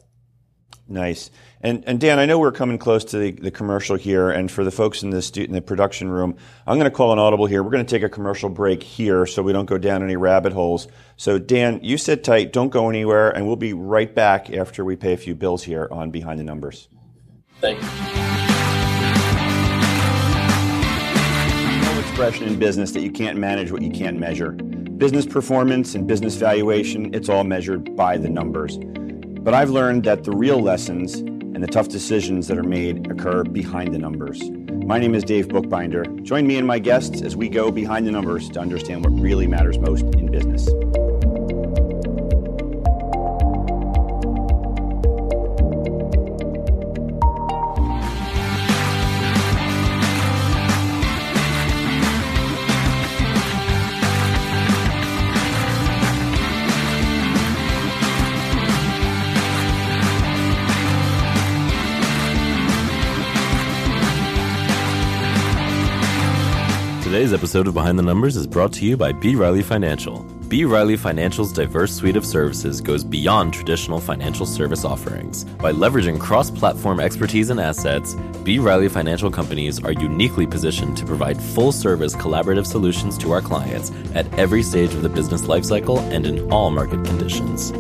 Nice. 0.88 1.32
And, 1.62 1.82
and 1.86 1.98
Dan, 1.98 2.20
I 2.20 2.26
know 2.26 2.38
we're 2.38 2.52
coming 2.52 2.78
close 2.78 3.04
to 3.06 3.18
the, 3.18 3.32
the 3.32 3.50
commercial 3.50 3.96
here, 3.96 4.30
and 4.30 4.48
for 4.48 4.62
the 4.62 4.70
folks 4.70 5.02
in 5.02 5.10
the, 5.10 5.20
stu- 5.20 5.42
in 5.42 5.52
the 5.52 5.60
production 5.60 6.08
room, 6.08 6.36
I'm 6.64 6.78
going 6.78 6.88
to 6.88 6.96
call 6.96 7.12
an 7.12 7.18
audible 7.18 7.46
here. 7.46 7.62
We're 7.64 7.72
going 7.72 7.84
to 7.84 7.90
take 7.90 8.04
a 8.04 8.08
commercial 8.08 8.48
break 8.48 8.84
here 8.84 9.26
so 9.26 9.42
we 9.42 9.52
don't 9.52 9.66
go 9.66 9.78
down 9.78 10.04
any 10.04 10.14
rabbit 10.14 10.52
holes. 10.52 10.86
So, 11.16 11.40
Dan, 11.40 11.80
you 11.82 11.98
sit 11.98 12.22
tight, 12.22 12.52
don't 12.52 12.68
go 12.68 12.88
anywhere, 12.88 13.30
and 13.30 13.48
we'll 13.48 13.56
be 13.56 13.72
right 13.72 14.14
back 14.14 14.50
after 14.50 14.84
we 14.84 14.94
pay 14.94 15.12
a 15.12 15.16
few 15.16 15.34
bills 15.34 15.64
here 15.64 15.88
on 15.90 16.12
Behind 16.12 16.38
the 16.38 16.44
Numbers. 16.44 16.88
Thank 17.60 17.82
you. 17.82 17.88
No 21.82 22.00
expression 22.00 22.46
in 22.46 22.60
business 22.60 22.92
that 22.92 23.00
you 23.00 23.10
can't 23.10 23.38
manage 23.38 23.72
what 23.72 23.82
you 23.82 23.90
can't 23.90 24.20
measure. 24.20 24.52
Business 24.52 25.26
performance 25.26 25.96
and 25.96 26.06
business 26.06 26.36
valuation, 26.36 27.12
it's 27.12 27.28
all 27.28 27.42
measured 27.42 27.96
by 27.96 28.18
the 28.18 28.28
numbers. 28.28 28.78
But 29.46 29.54
I've 29.54 29.70
learned 29.70 30.02
that 30.02 30.24
the 30.24 30.32
real 30.32 30.60
lessons 30.60 31.14
and 31.14 31.62
the 31.62 31.68
tough 31.68 31.86
decisions 31.86 32.48
that 32.48 32.58
are 32.58 32.64
made 32.64 33.08
occur 33.08 33.44
behind 33.44 33.94
the 33.94 33.98
numbers. 33.98 34.42
My 34.84 34.98
name 34.98 35.14
is 35.14 35.22
Dave 35.22 35.48
Bookbinder. 35.48 36.04
Join 36.22 36.48
me 36.48 36.56
and 36.56 36.66
my 36.66 36.80
guests 36.80 37.22
as 37.22 37.36
we 37.36 37.48
go 37.48 37.70
behind 37.70 38.08
the 38.08 38.10
numbers 38.10 38.50
to 38.50 38.58
understand 38.58 39.04
what 39.04 39.12
really 39.22 39.46
matters 39.46 39.78
most 39.78 40.02
in 40.16 40.32
business. 40.32 40.68
Today's 67.16 67.32
episode 67.32 67.66
of 67.66 67.72
Behind 67.72 67.98
the 67.98 68.02
Numbers 68.02 68.36
is 68.36 68.46
brought 68.46 68.74
to 68.74 68.84
you 68.84 68.94
by 68.94 69.10
B. 69.10 69.36
Riley 69.36 69.62
Financial. 69.62 70.18
B. 70.48 70.66
Riley 70.66 70.98
Financial's 70.98 71.50
diverse 71.50 71.94
suite 71.94 72.14
of 72.14 72.26
services 72.26 72.82
goes 72.82 73.04
beyond 73.04 73.54
traditional 73.54 74.00
financial 74.00 74.44
service 74.44 74.84
offerings. 74.84 75.44
By 75.44 75.72
leveraging 75.72 76.20
cross 76.20 76.50
platform 76.50 77.00
expertise 77.00 77.48
and 77.48 77.58
assets, 77.58 78.14
B. 78.44 78.58
Riley 78.58 78.90
Financial 78.90 79.30
companies 79.30 79.82
are 79.82 79.92
uniquely 79.92 80.46
positioned 80.46 80.98
to 80.98 81.06
provide 81.06 81.40
full 81.40 81.72
service 81.72 82.14
collaborative 82.14 82.66
solutions 82.66 83.16
to 83.16 83.32
our 83.32 83.40
clients 83.40 83.92
at 84.14 84.30
every 84.38 84.62
stage 84.62 84.92
of 84.92 85.00
the 85.00 85.08
business 85.08 85.40
lifecycle 85.44 86.00
and 86.12 86.26
in 86.26 86.52
all 86.52 86.70
market 86.70 87.02
conditions. 87.06 87.72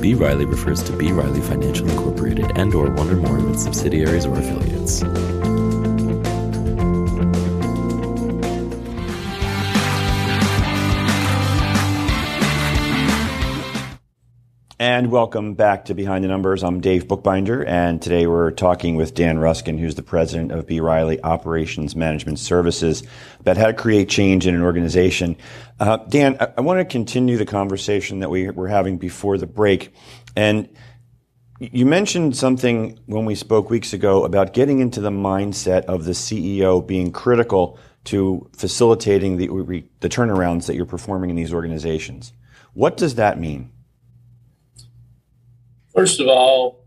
B. 0.00 0.14
Riley 0.14 0.46
refers 0.46 0.82
to 0.84 0.92
B. 0.96 1.12
Riley 1.12 1.42
Financial 1.42 1.86
Incorporated 1.90 2.50
and 2.54 2.74
or 2.74 2.90
one 2.90 3.10
or 3.10 3.16
more 3.16 3.36
of 3.36 3.50
its 3.50 3.64
subsidiaries 3.64 4.24
or 4.24 4.38
affiliates. 4.38 5.02
And 15.02 15.10
welcome 15.10 15.54
back 15.54 15.86
to 15.86 15.94
Behind 15.94 16.22
the 16.22 16.28
Numbers. 16.28 16.62
I'm 16.62 16.80
Dave 16.80 17.08
Bookbinder, 17.08 17.64
and 17.64 18.00
today 18.00 18.28
we're 18.28 18.52
talking 18.52 18.94
with 18.94 19.14
Dan 19.14 19.36
Ruskin, 19.40 19.76
who's 19.76 19.96
the 19.96 20.02
president 20.04 20.52
of 20.52 20.68
B. 20.68 20.78
Riley 20.78 21.20
Operations 21.24 21.96
Management 21.96 22.38
Services, 22.38 23.02
about 23.40 23.56
how 23.56 23.66
to 23.66 23.72
create 23.72 24.08
change 24.08 24.46
in 24.46 24.54
an 24.54 24.62
organization. 24.62 25.36
Uh, 25.80 25.96
Dan, 25.96 26.36
I, 26.38 26.52
I, 26.58 26.60
want 26.60 26.78
to 26.78 26.84
continue 26.84 27.36
the 27.36 27.44
conversation 27.44 28.20
that 28.20 28.30
we 28.30 28.48
were 28.50 28.68
having 28.68 28.96
before 28.96 29.38
the 29.38 29.46
break. 29.48 29.92
And 30.36 30.68
you 31.58 31.84
mentioned 31.84 32.36
something 32.36 33.00
when 33.06 33.24
we 33.24 33.34
spoke 33.34 33.70
weeks 33.70 33.92
ago 33.92 34.24
about 34.24 34.52
getting 34.52 34.78
into 34.78 35.00
the 35.00 35.10
mindset 35.10 35.84
of 35.86 36.04
the 36.04 36.12
CEO 36.12 36.86
being 36.86 37.10
critical 37.10 37.76
to 38.04 38.48
facilitating 38.56 39.36
the, 39.36 39.48
the 39.98 40.08
turnarounds 40.08 40.66
that 40.66 40.76
you're 40.76 40.86
performing 40.86 41.28
in 41.28 41.34
these 41.34 41.52
organizations. 41.52 42.32
What 42.72 42.96
does 42.96 43.16
that 43.16 43.40
mean? 43.40 43.72
First 45.94 46.20
of 46.20 46.26
all, 46.26 46.86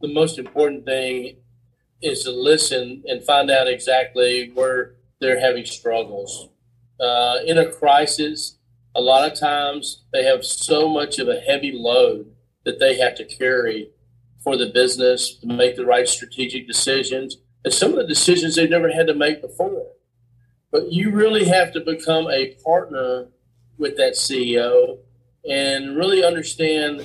the 0.00 0.08
most 0.08 0.38
important 0.38 0.84
thing 0.84 1.36
is 2.00 2.22
to 2.22 2.30
listen 2.30 3.02
and 3.06 3.24
find 3.24 3.50
out 3.50 3.66
exactly 3.66 4.50
where 4.54 4.94
they're 5.20 5.40
having 5.40 5.64
struggles. 5.64 6.48
Uh, 7.00 7.38
in 7.44 7.58
a 7.58 7.70
crisis, 7.70 8.58
a 8.94 9.00
lot 9.00 9.30
of 9.30 9.38
times 9.38 10.04
they 10.12 10.24
have 10.24 10.44
so 10.44 10.88
much 10.88 11.18
of 11.18 11.28
a 11.28 11.40
heavy 11.40 11.72
load 11.72 12.32
that 12.64 12.78
they 12.78 12.98
have 12.98 13.16
to 13.16 13.24
carry 13.24 13.90
for 14.44 14.56
the 14.56 14.66
business 14.66 15.34
to 15.38 15.46
make 15.46 15.74
the 15.74 15.86
right 15.86 16.06
strategic 16.06 16.68
decisions. 16.68 17.38
And 17.64 17.74
some 17.74 17.90
of 17.90 17.96
the 17.96 18.06
decisions 18.06 18.54
they've 18.54 18.70
never 18.70 18.92
had 18.92 19.08
to 19.08 19.14
make 19.14 19.40
before. 19.40 19.86
But 20.70 20.92
you 20.92 21.10
really 21.10 21.46
have 21.46 21.72
to 21.72 21.80
become 21.80 22.28
a 22.30 22.54
partner 22.64 23.28
with 23.76 23.96
that 23.96 24.14
CEO 24.14 24.98
and 25.48 25.96
really 25.96 26.24
understand 26.24 27.04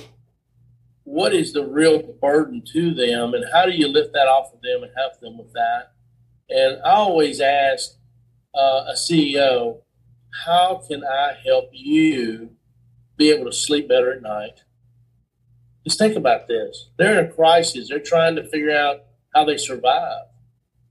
what 1.08 1.34
is 1.34 1.54
the 1.54 1.64
real 1.64 2.02
burden 2.20 2.62
to 2.62 2.92
them 2.92 3.32
and 3.32 3.42
how 3.50 3.64
do 3.64 3.72
you 3.72 3.88
lift 3.88 4.12
that 4.12 4.28
off 4.28 4.52
of 4.52 4.60
them 4.60 4.82
and 4.82 4.92
help 4.94 5.18
them 5.20 5.38
with 5.38 5.52
that? 5.54 5.92
And 6.50 6.82
i 6.84 6.90
always 6.90 7.40
ask 7.40 7.92
uh, 8.54 8.84
a 8.88 8.94
ceo 8.94 9.80
how 10.44 10.82
can 10.86 11.02
i 11.04 11.32
help 11.46 11.70
you 11.72 12.50
be 13.16 13.30
able 13.30 13.46
to 13.46 13.56
sleep 13.56 13.88
better 13.88 14.12
at 14.12 14.22
night? 14.22 14.60
Just 15.84 15.98
think 15.98 16.14
about 16.14 16.46
this. 16.46 16.90
They're 16.98 17.18
in 17.18 17.24
a 17.24 17.32
crisis. 17.32 17.88
They're 17.88 17.98
trying 17.98 18.36
to 18.36 18.44
figure 18.44 18.70
out 18.70 19.04
how 19.34 19.44
they 19.44 19.56
survive. 19.56 20.26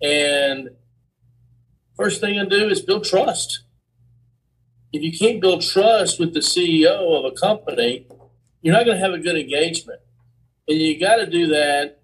And 0.02 0.70
first 1.96 2.20
thing 2.20 2.40
i 2.40 2.46
do 2.46 2.70
is 2.70 2.82
build 2.82 3.04
trust. 3.04 3.62
If 4.92 5.04
you 5.04 5.16
can't 5.16 5.40
build 5.40 5.62
trust 5.62 6.20
with 6.20 6.34
the 6.34 6.40
ceo 6.40 7.20
of 7.20 7.32
a 7.32 7.36
company 7.36 8.08
you're 8.64 8.74
not 8.74 8.86
going 8.86 8.98
to 8.98 9.04
have 9.04 9.14
a 9.14 9.20
good 9.20 9.38
engagement 9.38 10.02
and 10.68 10.78
you 10.78 11.00
got 11.00 11.16
to 11.18 11.28
do 11.28 11.48
that, 11.48 12.02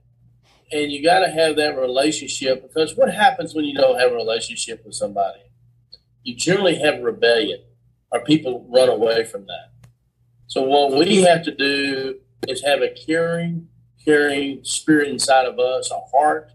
and 0.71 0.91
you 0.91 1.03
got 1.03 1.19
to 1.19 1.29
have 1.29 1.55
that 1.57 1.77
relationship 1.77 2.61
because 2.63 2.95
what 2.95 3.13
happens 3.13 3.53
when 3.53 3.65
you 3.65 3.73
don't 3.73 3.99
have 3.99 4.11
a 4.11 4.15
relationship 4.15 4.83
with 4.85 4.95
somebody? 4.95 5.41
You 6.23 6.35
generally 6.35 6.75
have 6.75 7.01
rebellion, 7.01 7.61
or 8.11 8.21
people 8.21 8.65
run 8.73 8.89
away 8.89 9.25
from 9.25 9.45
that. 9.47 9.71
So 10.47 10.61
what 10.61 10.97
we 10.97 11.23
have 11.23 11.43
to 11.43 11.51
do 11.53 12.19
is 12.47 12.63
have 12.63 12.81
a 12.81 12.89
caring, 12.89 13.67
caring 14.03 14.63
spirit 14.63 15.09
inside 15.09 15.45
of 15.45 15.59
us, 15.59 15.91
a 15.91 15.99
heart 16.15 16.49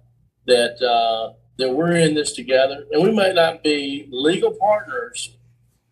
that 0.46 0.82
uh, 0.82 1.34
that 1.58 1.74
we're 1.74 1.96
in 1.96 2.14
this 2.14 2.32
together, 2.32 2.86
and 2.90 3.02
we 3.02 3.12
might 3.12 3.34
not 3.34 3.62
be 3.62 4.08
legal 4.10 4.52
partners, 4.52 5.36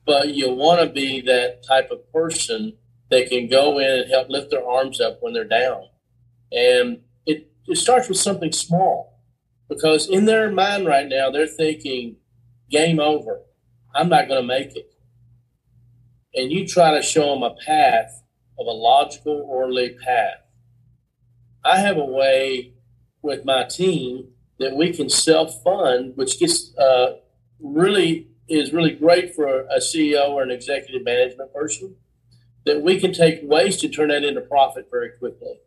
but 0.06 0.28
you 0.28 0.50
want 0.50 0.80
to 0.80 0.88
be 0.88 1.20
that 1.23 1.62
type 1.62 1.90
of 1.90 2.11
person 2.11 2.73
that 3.11 3.28
can 3.28 3.49
go 3.49 3.78
in 3.78 4.00
and 4.00 4.11
help 4.11 4.30
lift 4.30 4.50
their 4.50 4.66
arms 4.66 5.00
up 5.00 5.18
when 5.20 5.35
they're 5.35 5.44
down 5.44 5.88
and 6.52 7.00
it, 7.24 7.50
it 7.66 7.76
starts 7.76 8.08
with 8.08 8.18
something 8.18 8.52
small 8.52 9.20
because 9.68 10.08
in 10.08 10.24
their 10.24 10.50
mind 10.50 10.86
right 10.86 11.08
now, 11.08 11.30
they're 11.30 11.46
thinking, 11.46 12.16
game 12.70 13.00
over. 13.00 13.42
I'm 13.94 14.08
not 14.08 14.28
going 14.28 14.40
to 14.40 14.46
make 14.46 14.76
it. 14.76 14.92
And 16.34 16.52
you 16.52 16.66
try 16.66 16.94
to 16.94 17.02
show 17.02 17.34
them 17.34 17.42
a 17.42 17.54
path 17.64 18.22
of 18.58 18.66
a 18.66 18.70
logical, 18.70 19.46
orderly 19.48 19.96
path. 20.04 20.42
I 21.64 21.78
have 21.78 21.96
a 21.96 22.04
way 22.04 22.74
with 23.22 23.44
my 23.44 23.64
team 23.64 24.28
that 24.58 24.76
we 24.76 24.92
can 24.92 25.10
self 25.10 25.62
fund, 25.62 26.12
which 26.16 26.38
gets 26.38 26.76
uh, 26.76 27.16
really 27.58 28.28
is 28.48 28.72
really 28.72 28.92
great 28.92 29.34
for 29.34 29.62
a 29.62 29.78
CEO 29.78 30.28
or 30.30 30.42
an 30.42 30.50
executive 30.50 31.04
management 31.04 31.52
person. 31.52 31.96
That 32.64 32.82
we 32.82 33.00
can 33.00 33.12
take 33.12 33.40
waste 33.42 33.84
and 33.84 33.94
turn 33.94 34.08
that 34.08 34.24
into 34.24 34.40
profit 34.40 34.88
very 34.90 35.10
quickly. 35.18 35.60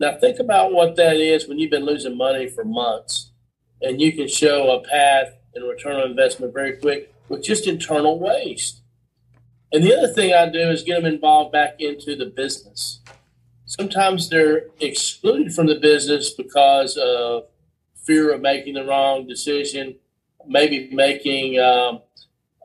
Now, 0.00 0.16
think 0.18 0.38
about 0.38 0.72
what 0.72 0.96
that 0.96 1.16
is 1.16 1.48
when 1.48 1.58
you've 1.58 1.70
been 1.70 1.84
losing 1.84 2.16
money 2.16 2.48
for 2.48 2.64
months 2.64 3.32
and 3.82 4.00
you 4.00 4.12
can 4.12 4.28
show 4.28 4.70
a 4.70 4.88
path 4.88 5.34
and 5.54 5.68
return 5.68 5.96
on 5.96 6.10
investment 6.10 6.52
very 6.52 6.76
quick 6.76 7.12
with 7.28 7.42
just 7.42 7.66
internal 7.66 8.18
waste. 8.18 8.82
And 9.72 9.84
the 9.84 9.96
other 9.96 10.08
thing 10.08 10.32
I 10.32 10.48
do 10.48 10.70
is 10.70 10.82
get 10.82 11.02
them 11.02 11.12
involved 11.12 11.52
back 11.52 11.80
into 11.80 12.16
the 12.16 12.26
business. 12.26 13.00
Sometimes 13.66 14.30
they're 14.30 14.66
excluded 14.80 15.52
from 15.52 15.66
the 15.66 15.74
business 15.74 16.30
because 16.30 16.96
of 16.96 17.44
fear 18.06 18.32
of 18.32 18.40
making 18.40 18.74
the 18.74 18.84
wrong 18.84 19.26
decision, 19.26 19.96
maybe 20.46 20.88
making 20.90 21.60
um, 21.60 22.00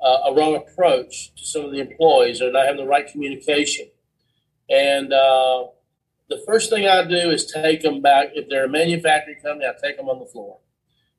a 0.02 0.34
wrong 0.34 0.56
approach 0.56 1.34
to 1.36 1.46
some 1.46 1.66
of 1.66 1.72
the 1.72 1.80
employees 1.80 2.42
or 2.42 2.52
not 2.52 2.66
having 2.66 2.80
the 2.80 2.90
right 2.90 3.08
communication. 3.08 3.88
And 4.70 5.12
uh, 5.12 5.66
the 6.30 6.42
first 6.46 6.70
thing 6.70 6.88
I 6.88 7.04
do 7.04 7.30
is 7.30 7.46
take 7.46 7.82
them 7.82 8.02
back. 8.02 8.30
If 8.34 8.50
they're 8.50 8.66
a 8.66 8.70
manufacturing 8.70 9.40
company, 9.44 9.66
I 9.66 9.74
take 9.82 9.98
them 9.98 10.10
on 10.10 10.20
the 10.20 10.26
floor 10.26 10.60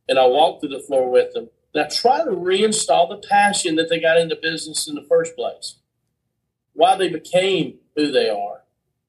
and 0.09 0.19
I 0.19 0.27
walk 0.27 0.61
through 0.61 0.71
the 0.71 0.81
floor 0.81 1.11
with 1.11 1.33
them. 1.33 1.51
I 1.77 1.89
try 1.89 2.25
to 2.25 2.31
reinstall 2.31 3.09
the 3.09 3.27
passion 3.29 3.77
that 3.77 3.89
they 3.89 4.01
got 4.01 4.19
into 4.19 4.37
business 4.41 4.87
in 4.87 4.95
the 4.95 5.07
first 5.09 5.35
place, 5.35 5.77
why 6.73 6.97
they 6.97 7.09
became 7.09 7.79
who 7.97 8.13
they 8.13 8.29
are. 8.29 8.63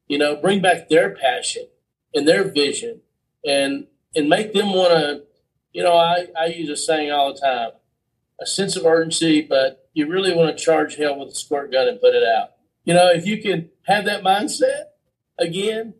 You 0.07 0.17
know, 0.17 0.35
bring 0.35 0.61
back 0.61 0.89
their 0.89 1.15
passion 1.15 1.67
and 2.13 2.27
their 2.27 2.43
vision 2.43 3.01
and 3.45 3.87
and 4.15 4.29
make 4.29 4.53
them 4.53 4.73
want 4.73 4.93
to, 4.93 5.23
you 5.73 5.83
know, 5.83 5.95
I, 5.95 6.27
I 6.39 6.45
use 6.45 6.69
a 6.69 6.77
saying 6.77 7.11
all 7.11 7.33
the 7.33 7.39
time, 7.39 7.71
a 8.41 8.45
sense 8.45 8.75
of 8.75 8.85
urgency, 8.85 9.41
but 9.41 9.89
you 9.93 10.07
really 10.07 10.33
want 10.33 10.55
to 10.55 10.63
charge 10.63 10.95
hell 10.95 11.19
with 11.19 11.29
a 11.29 11.35
squirt 11.35 11.71
gun 11.71 11.87
and 11.87 11.99
put 11.99 12.15
it 12.15 12.23
out. 12.23 12.51
You 12.85 12.93
know, 12.93 13.09
if 13.09 13.25
you 13.25 13.41
can 13.41 13.69
have 13.85 14.05
that 14.05 14.23
mindset, 14.23 14.85
again, 15.37 15.95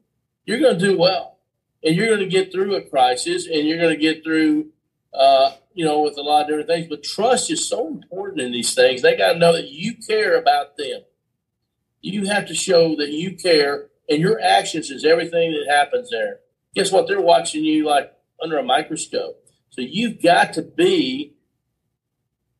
you're 0.45 0.59
going 0.59 0.77
to 0.79 0.85
do 0.85 0.97
well. 0.97 1.37
And 1.83 1.95
you're 1.95 2.07
going 2.07 2.19
to 2.19 2.25
get 2.25 2.51
through 2.51 2.75
a 2.75 2.81
crisis 2.81 3.45
and 3.45 3.67
you're 3.67 3.77
going 3.77 3.93
to 3.93 4.01
get 4.01 4.23
through, 4.23 4.71
uh, 5.13 5.51
you 5.73 5.85
know, 5.85 6.01
with 6.01 6.17
a 6.17 6.21
lot 6.21 6.41
of 6.41 6.47
different 6.47 6.67
things. 6.67 6.87
But 6.87 7.03
trust 7.03 7.51
is 7.51 7.67
so 7.67 7.87
important 7.87 8.41
in 8.41 8.51
these 8.51 8.73
things. 8.73 9.01
They 9.01 9.15
got 9.15 9.33
to 9.33 9.39
know 9.39 9.53
that 9.53 9.69
you 9.69 9.95
care 9.95 10.35
about 10.35 10.77
them. 10.77 11.01
You 12.01 12.25
have 12.25 12.47
to 12.47 12.55
show 12.55 12.95
that 12.97 13.09
you 13.09 13.35
care, 13.35 13.87
and 14.07 14.21
your 14.21 14.39
actions 14.39 14.91
is 14.91 15.03
everything 15.03 15.51
that 15.51 15.73
happens 15.73 16.11
there. 16.11 16.39
Guess 16.75 16.91
what? 16.91 17.07
They're 17.07 17.21
watching 17.21 17.63
you 17.63 17.85
like 17.85 18.13
under 18.41 18.57
a 18.57 18.63
microscope. 18.63 19.43
So 19.71 19.81
you've 19.81 20.21
got 20.21 20.53
to 20.53 20.61
be 20.61 21.35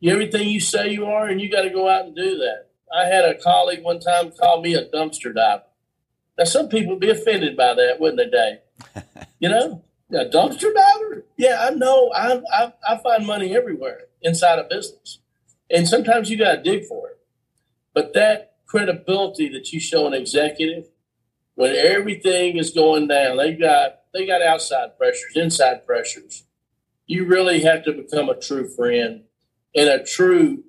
everything 0.04 0.50
you 0.50 0.60
say 0.60 0.90
you 0.90 1.06
are, 1.06 1.28
and 1.28 1.40
you 1.40 1.52
got 1.52 1.62
to 1.62 1.70
go 1.70 1.88
out 1.88 2.06
and 2.06 2.16
do 2.16 2.38
that. 2.38 2.70
I 2.96 3.06
had 3.06 3.26
a 3.26 3.36
colleague 3.36 3.84
one 3.84 4.00
time 4.00 4.32
call 4.32 4.62
me 4.62 4.74
a 4.74 4.86
dumpster 4.86 5.34
diver. 5.34 5.64
Now, 6.38 6.44
some 6.44 6.68
people 6.70 6.94
would 6.94 7.00
be 7.00 7.10
offended 7.10 7.56
by 7.56 7.74
that, 7.74 8.00
wouldn't 8.00 8.18
they, 8.18 8.30
Dave? 8.30 9.04
you 9.40 9.50
know, 9.50 9.84
a 10.12 10.26
dumpster 10.26 10.74
diver? 10.74 11.26
Yeah, 11.38 11.66
I 11.68 11.70
know. 11.72 12.12
I, 12.14 12.42
I, 12.52 12.74
I 12.88 12.98
find 12.98 13.26
money 13.26 13.56
everywhere 13.56 14.02
inside 14.22 14.60
a 14.60 14.64
business. 14.64 15.20
And 15.70 15.88
sometimes 15.88 16.30
you 16.30 16.38
got 16.38 16.56
to 16.56 16.62
dig 16.62 16.86
for 16.86 17.10
it. 17.10 17.20
But 17.94 18.14
that 18.14 18.56
credibility 18.66 19.50
that 19.50 19.72
you 19.72 19.80
show 19.80 20.06
an 20.08 20.14
executive 20.14 20.90
when 21.56 21.74
everything 21.74 22.58
is 22.58 22.72
going 22.72 23.08
down, 23.08 23.38
they 23.38 23.54
got 23.54 24.02
they 24.14 24.26
got 24.26 24.42
outside 24.42 24.98
pressures, 24.98 25.36
inside 25.36 25.86
pressures. 25.86 26.44
You 27.08 27.26
really 27.26 27.62
have 27.62 27.84
to 27.86 27.94
become 27.94 28.30
a 28.30 28.40
true 28.40 28.68
friend 28.68 29.24
and 29.74 29.90
a 29.90 30.04
true 30.04 30.66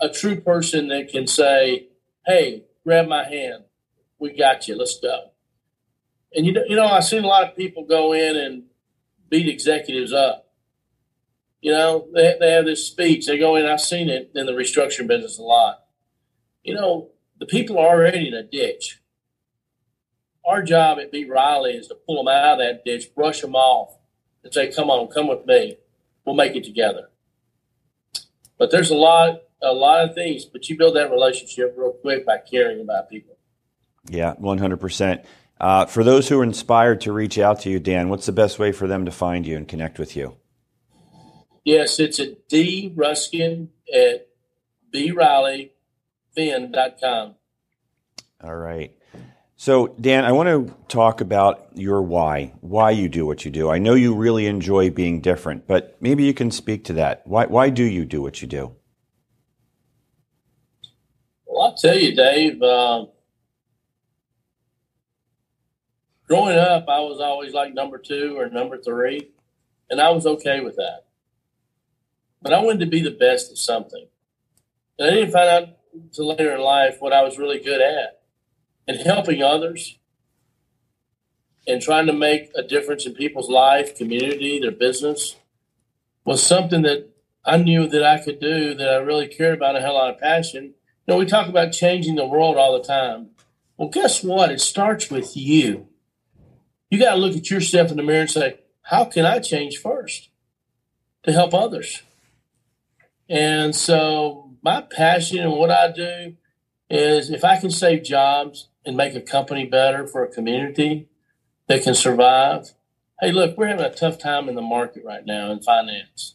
a 0.00 0.10
true 0.10 0.40
person 0.40 0.88
that 0.88 1.08
can 1.08 1.26
say, 1.26 1.88
"Hey, 2.26 2.64
grab 2.84 3.08
my 3.08 3.24
hand 3.24 3.64
we 4.22 4.32
got 4.32 4.68
you. 4.68 4.76
Let's 4.76 4.98
go. 5.00 5.32
And 6.32 6.46
you 6.46 6.52
know, 6.52 6.62
you 6.66 6.76
know, 6.76 6.86
I've 6.86 7.04
seen 7.04 7.24
a 7.24 7.26
lot 7.26 7.46
of 7.46 7.56
people 7.56 7.84
go 7.84 8.12
in 8.14 8.36
and 8.36 8.62
beat 9.28 9.48
executives 9.48 10.12
up. 10.12 10.48
You 11.60 11.72
know, 11.72 12.08
they, 12.14 12.36
they 12.40 12.52
have 12.52 12.64
this 12.64 12.86
speech. 12.86 13.26
They 13.26 13.36
go 13.36 13.56
in. 13.56 13.66
I've 13.66 13.80
seen 13.80 14.08
it 14.08 14.30
in 14.34 14.46
the 14.46 14.52
restructuring 14.52 15.08
business 15.08 15.38
a 15.38 15.42
lot. 15.42 15.80
You 16.62 16.74
know, 16.74 17.10
the 17.38 17.46
people 17.46 17.78
are 17.78 17.88
already 17.88 18.28
in 18.28 18.34
a 18.34 18.42
ditch. 18.42 19.00
Our 20.46 20.62
job 20.62 20.98
at 20.98 21.12
B. 21.12 21.24
Riley 21.24 21.72
is 21.72 21.88
to 21.88 21.94
pull 21.94 22.24
them 22.24 22.32
out 22.32 22.54
of 22.54 22.58
that 22.58 22.84
ditch, 22.84 23.14
brush 23.14 23.40
them 23.40 23.54
off, 23.54 23.98
and 24.42 24.54
say, 24.54 24.72
"Come 24.72 24.90
on, 24.90 25.08
come 25.08 25.28
with 25.28 25.46
me. 25.46 25.78
We'll 26.24 26.36
make 26.36 26.56
it 26.56 26.64
together." 26.64 27.10
But 28.58 28.70
there's 28.70 28.90
a 28.90 28.96
lot, 28.96 29.42
a 29.60 29.72
lot 29.72 30.08
of 30.08 30.14
things. 30.14 30.44
But 30.44 30.68
you 30.68 30.78
build 30.78 30.96
that 30.96 31.10
relationship 31.10 31.74
real 31.76 31.92
quick 31.92 32.24
by 32.24 32.38
caring 32.38 32.80
about 32.80 33.10
people. 33.10 33.31
Yeah, 34.08 34.34
100%. 34.34 35.24
Uh, 35.60 35.86
for 35.86 36.02
those 36.02 36.28
who 36.28 36.40
are 36.40 36.44
inspired 36.44 37.00
to 37.02 37.12
reach 37.12 37.38
out 37.38 37.60
to 37.60 37.70
you, 37.70 37.78
Dan, 37.78 38.08
what's 38.08 38.26
the 38.26 38.32
best 38.32 38.58
way 38.58 38.72
for 38.72 38.88
them 38.88 39.04
to 39.04 39.12
find 39.12 39.46
you 39.46 39.56
and 39.56 39.68
connect 39.68 39.98
with 39.98 40.16
you? 40.16 40.36
Yes, 41.64 42.00
it's 42.00 42.18
at 42.18 42.48
D 42.48 42.92
Ruskin 42.96 43.70
at 43.94 44.26
BRileyFin.com. 44.92 47.34
All 48.42 48.56
right. 48.56 48.96
So, 49.54 49.94
Dan, 50.00 50.24
I 50.24 50.32
want 50.32 50.48
to 50.48 50.74
talk 50.88 51.20
about 51.20 51.68
your 51.74 52.02
why, 52.02 52.54
why 52.60 52.90
you 52.90 53.08
do 53.08 53.24
what 53.24 53.44
you 53.44 53.52
do. 53.52 53.70
I 53.70 53.78
know 53.78 53.94
you 53.94 54.16
really 54.16 54.48
enjoy 54.48 54.90
being 54.90 55.20
different, 55.20 55.68
but 55.68 55.96
maybe 56.00 56.24
you 56.24 56.34
can 56.34 56.50
speak 56.50 56.82
to 56.86 56.94
that. 56.94 57.24
Why, 57.24 57.46
why 57.46 57.70
do 57.70 57.84
you 57.84 58.04
do 58.04 58.20
what 58.20 58.42
you 58.42 58.48
do? 58.48 58.74
Well, 61.46 61.62
I'll 61.62 61.76
tell 61.76 61.96
you, 61.96 62.16
Dave, 62.16 62.60
uh, 62.60 63.06
growing 66.32 66.56
up, 66.56 66.88
I 66.88 67.00
was 67.00 67.20
always 67.20 67.52
like 67.52 67.74
number 67.74 67.98
two 67.98 68.38
or 68.38 68.48
number 68.48 68.78
three, 68.78 69.32
and 69.90 70.00
I 70.00 70.08
was 70.12 70.24
okay 70.24 70.60
with 70.60 70.76
that. 70.76 71.04
But 72.40 72.54
I 72.54 72.62
wanted 72.62 72.80
to 72.80 72.86
be 72.86 73.02
the 73.02 73.10
best 73.10 73.50
at 73.50 73.58
something. 73.58 74.06
And 74.98 75.10
I 75.10 75.12
didn't 75.12 75.32
find 75.32 75.48
out 75.50 75.68
until 75.92 76.28
later 76.28 76.54
in 76.54 76.62
life 76.62 76.96
what 77.00 77.12
I 77.12 77.22
was 77.22 77.36
really 77.36 77.60
good 77.60 77.82
at 77.82 78.22
and 78.88 78.98
helping 78.98 79.42
others 79.42 79.98
and 81.66 81.82
trying 81.82 82.06
to 82.06 82.14
make 82.14 82.50
a 82.56 82.62
difference 82.62 83.04
in 83.04 83.12
people's 83.12 83.50
life, 83.50 83.94
community, 83.94 84.58
their 84.58 84.70
business 84.70 85.36
was 86.24 86.42
something 86.42 86.80
that 86.80 87.10
I 87.44 87.58
knew 87.58 87.86
that 87.88 88.04
I 88.04 88.24
could 88.24 88.40
do 88.40 88.72
that 88.72 88.88
I 88.88 88.96
really 88.96 89.28
cared 89.28 89.58
about 89.58 89.74
and 89.74 89.84
had 89.84 89.90
a 89.90 89.94
lot 89.94 90.14
of 90.14 90.18
passion. 90.18 90.64
You 90.64 90.72
know, 91.08 91.18
we 91.18 91.26
talk 91.26 91.50
about 91.50 91.72
changing 91.72 92.14
the 92.14 92.24
world 92.24 92.56
all 92.56 92.72
the 92.72 92.82
time. 92.82 93.32
Well, 93.76 93.90
guess 93.90 94.24
what? 94.24 94.50
It 94.50 94.62
starts 94.62 95.10
with 95.10 95.36
you. 95.36 95.88
You 96.92 96.98
got 96.98 97.14
to 97.14 97.20
look 97.20 97.34
at 97.34 97.50
yourself 97.50 97.90
in 97.90 97.96
the 97.96 98.02
mirror 98.02 98.20
and 98.20 98.30
say, 98.30 98.58
how 98.82 99.06
can 99.06 99.24
I 99.24 99.38
change 99.38 99.78
first 99.78 100.28
to 101.22 101.32
help 101.32 101.54
others? 101.54 102.02
And 103.28 103.74
so 103.74 104.50
my 104.62 104.82
passion 104.82 105.38
and 105.38 105.52
what 105.52 105.70
I 105.70 105.90
do 105.90 106.36
is 106.90 107.30
if 107.30 107.44
I 107.44 107.58
can 107.58 107.70
save 107.70 108.04
jobs, 108.04 108.68
and 108.84 108.96
make 108.96 109.14
a 109.14 109.20
company 109.20 109.64
better 109.64 110.06
for 110.06 110.24
a 110.24 110.28
community 110.32 111.08
that 111.66 111.82
can 111.82 111.94
survive. 111.94 112.72
Hey, 113.20 113.32
look, 113.32 113.56
we're 113.56 113.68
having 113.68 113.84
a 113.84 113.94
tough 113.94 114.18
time 114.18 114.48
in 114.48 114.54
the 114.54 114.62
market 114.62 115.04
right 115.04 115.24
now 115.24 115.50
in 115.52 115.62
finance. 115.62 116.34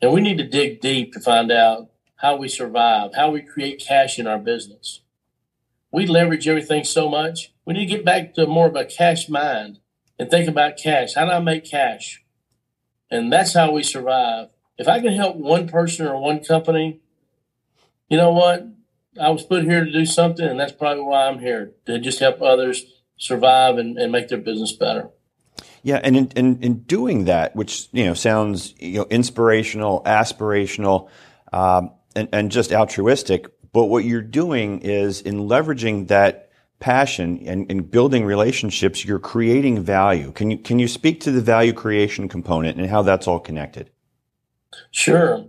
And 0.00 0.12
we 0.12 0.20
need 0.20 0.38
to 0.38 0.46
dig 0.46 0.80
deep 0.80 1.12
to 1.12 1.20
find 1.20 1.50
out 1.52 1.90
how 2.16 2.36
we 2.36 2.48
survive, 2.48 3.14
how 3.14 3.30
we 3.30 3.42
create 3.42 3.84
cash 3.86 4.18
in 4.18 4.26
our 4.26 4.38
business. 4.38 5.02
We 5.92 6.06
leverage 6.06 6.48
everything 6.48 6.84
so 6.84 7.08
much. 7.08 7.52
We 7.68 7.74
need 7.74 7.90
to 7.90 7.96
get 7.96 8.04
back 8.06 8.32
to 8.32 8.46
more 8.46 8.66
of 8.66 8.76
a 8.76 8.86
cash 8.86 9.28
mind 9.28 9.80
and 10.18 10.30
think 10.30 10.48
about 10.48 10.78
cash. 10.78 11.12
How 11.16 11.26
do 11.26 11.32
I 11.32 11.38
make 11.38 11.70
cash? 11.70 12.24
And 13.10 13.30
that's 13.30 13.52
how 13.52 13.72
we 13.72 13.82
survive. 13.82 14.48
If 14.78 14.88
I 14.88 15.00
can 15.00 15.12
help 15.12 15.36
one 15.36 15.68
person 15.68 16.06
or 16.06 16.18
one 16.18 16.42
company, 16.42 17.02
you 18.08 18.16
know 18.16 18.32
what? 18.32 18.66
I 19.20 19.28
was 19.28 19.42
put 19.42 19.64
here 19.64 19.84
to 19.84 19.92
do 19.92 20.06
something, 20.06 20.48
and 20.48 20.58
that's 20.58 20.72
probably 20.72 21.02
why 21.02 21.26
I'm 21.26 21.40
here 21.40 21.72
to 21.84 21.98
just 21.98 22.20
help 22.20 22.40
others 22.40 22.86
survive 23.18 23.76
and, 23.76 23.98
and 23.98 24.10
make 24.10 24.28
their 24.28 24.38
business 24.38 24.72
better. 24.72 25.10
Yeah, 25.82 26.00
and 26.02 26.16
in, 26.16 26.28
in, 26.36 26.62
in, 26.62 26.78
doing 26.84 27.26
that, 27.26 27.54
which 27.54 27.90
you 27.92 28.06
know 28.06 28.14
sounds 28.14 28.72
you 28.78 29.00
know 29.00 29.06
inspirational, 29.10 30.02
aspirational, 30.04 31.10
um, 31.52 31.90
and, 32.16 32.30
and 32.32 32.50
just 32.50 32.72
altruistic, 32.72 33.46
but 33.74 33.84
what 33.84 34.06
you're 34.06 34.22
doing 34.22 34.80
is 34.80 35.20
in 35.20 35.40
leveraging 35.40 36.08
that 36.08 36.47
passion 36.80 37.42
and, 37.46 37.70
and 37.70 37.90
building 37.90 38.24
relationships, 38.24 39.04
you're 39.04 39.18
creating 39.18 39.82
value. 39.82 40.32
Can 40.32 40.50
you 40.50 40.58
can 40.58 40.78
you 40.78 40.88
speak 40.88 41.20
to 41.20 41.30
the 41.30 41.40
value 41.40 41.72
creation 41.72 42.28
component 42.28 42.78
and 42.78 42.88
how 42.88 43.02
that's 43.02 43.26
all 43.26 43.40
connected? 43.40 43.90
Sure 44.90 45.44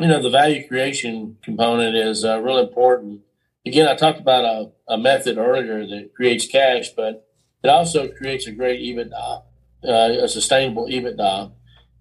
you 0.00 0.08
know, 0.08 0.20
the 0.20 0.30
value 0.30 0.66
creation 0.66 1.36
component 1.42 1.96
is 1.96 2.24
uh, 2.24 2.42
important. 2.42 3.20
Again, 3.64 3.86
I 3.86 3.94
talked 3.94 4.20
about 4.20 4.44
a, 4.44 4.94
a, 4.94 4.98
method 4.98 5.38
earlier 5.38 5.86
that 5.86 6.10
creates 6.14 6.46
cash, 6.46 6.90
but 6.90 7.26
it 7.62 7.68
also 7.68 8.08
creates 8.08 8.46
a 8.46 8.52
great 8.52 8.80
EBITDA, 8.80 9.42
uh, 9.84 10.24
a 10.24 10.28
sustainable 10.28 10.86
EBITDA. 10.86 11.52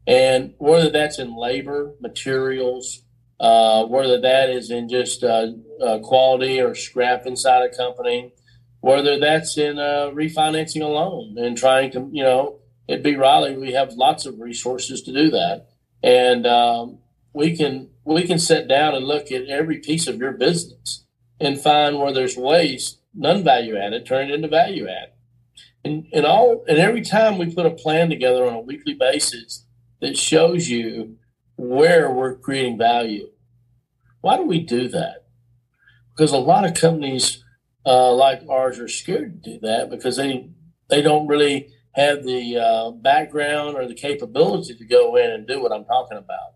And 0.05 0.53
whether 0.57 0.89
that's 0.89 1.19
in 1.19 1.37
labor, 1.37 1.93
materials, 2.01 3.03
uh, 3.43 3.83
whether 3.87 4.21
that 4.21 4.49
is 4.49 4.71
in 4.71 4.87
just 4.87 5.21
uh, 5.21 5.47
uh, 5.83 5.99
quality 5.99 6.61
or 6.61 6.73
scrap 6.73 7.25
inside 7.25 7.61
a 7.61 7.75
company, 7.75 8.31
whether 8.79 9.19
that's 9.19 9.57
in 9.57 9.77
uh, 9.77 10.09
refinancing 10.13 10.81
a 10.81 10.87
loan 10.87 11.37
and 11.37 11.57
trying 11.57 11.91
to, 11.91 12.09
you 12.13 12.23
know, 12.23 12.59
at 12.87 13.03
B. 13.03 13.17
Riley, 13.17 13.57
we 13.57 13.73
have 13.73 13.91
lots 13.93 14.25
of 14.25 14.39
resources 14.39 15.01
to 15.01 15.11
do 15.11 15.29
that. 15.31 15.67
And 16.01 16.47
um, 16.47 16.99
we 17.33 17.57
can 17.57 17.89
we 18.05 18.23
can 18.23 18.39
sit 18.39 18.69
down 18.69 18.95
and 18.95 19.05
look 19.05 19.29
at 19.29 19.47
every 19.47 19.79
piece 19.79 20.07
of 20.07 20.19
your 20.19 20.31
business 20.31 21.03
and 21.37 21.59
find 21.59 21.99
where 21.99 22.13
there's 22.13 22.37
waste, 22.37 23.01
non 23.13 23.43
value 23.43 23.75
added, 23.75 24.05
turn 24.05 24.31
it 24.31 24.35
into 24.35 24.47
value 24.47 24.87
add. 24.87 25.11
And 25.83 26.07
and 26.13 26.25
all 26.25 26.63
and 26.69 26.77
every 26.77 27.01
time 27.01 27.37
we 27.37 27.53
put 27.53 27.65
a 27.65 27.71
plan 27.71 28.09
together 28.09 28.45
on 28.45 28.53
a 28.53 28.61
weekly 28.61 28.93
basis 28.93 29.65
that 29.99 30.17
shows 30.17 30.69
you 30.69 31.17
where 31.57 32.09
we're 32.09 32.35
creating 32.35 32.77
value. 32.77 33.29
Why 34.23 34.37
do 34.37 34.43
we 34.43 34.59
do 34.59 34.87
that? 34.87 35.25
Because 36.15 36.31
a 36.31 36.37
lot 36.37 36.63
of 36.63 36.75
companies 36.75 37.43
uh, 37.85 38.13
like 38.13 38.41
ours 38.49 38.79
are 38.79 38.87
scared 38.87 39.43
to 39.43 39.51
do 39.51 39.59
that 39.59 39.89
because 39.89 40.15
they 40.15 40.49
they 40.89 41.01
don't 41.01 41.27
really 41.27 41.67
have 41.91 42.23
the 42.23 42.57
uh, 42.57 42.91
background 42.91 43.75
or 43.75 43.85
the 43.85 43.93
capability 43.93 44.75
to 44.75 44.85
go 44.85 45.17
in 45.17 45.29
and 45.29 45.45
do 45.45 45.61
what 45.61 45.73
I'm 45.73 45.83
talking 45.83 46.17
about. 46.17 46.53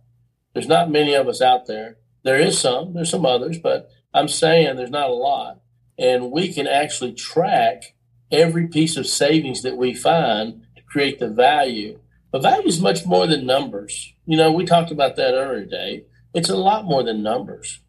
There's 0.53 0.69
not 0.69 0.89
many 0.89 1.13
of 1.13 1.27
us 1.27 1.41
out 1.41 1.67
there. 1.67 1.97
There 2.23 2.39
is 2.39 2.57
some, 2.57 2.93
there's 2.93 3.09
some 3.09 3.25
others, 3.25 3.57
but 3.59 3.89
I'm 4.13 4.29
saying 4.29 4.77
there's 4.77 4.89
not 4.89 5.09
a 5.09 5.13
lot. 5.13 5.59
And 5.99 6.31
we 6.31 6.53
can 6.53 6.67
actually 6.67 7.15
track 7.15 7.95
every 8.31 8.67
piece 8.69 8.95
of 8.95 9.07
savings 9.07 9.61
that 9.63 9.75
we 9.75 9.93
find 9.93 10.61
to 10.77 10.83
create 10.83 11.19
the 11.19 11.27
value. 11.27 11.99
But 12.31 12.43
value 12.43 12.67
is 12.67 12.79
much 12.79 13.05
more 13.05 13.27
than 13.27 13.45
numbers. 13.45 14.13
You 14.25 14.37
know, 14.37 14.53
we 14.53 14.63
talked 14.63 14.91
about 14.91 15.17
that 15.17 15.33
earlier, 15.33 15.65
Dave. 15.65 16.05
It's 16.37 16.49
a 16.49 16.55
lot 16.55 16.85
more 16.85 17.01
than 17.01 17.23
numbers. 17.23 17.79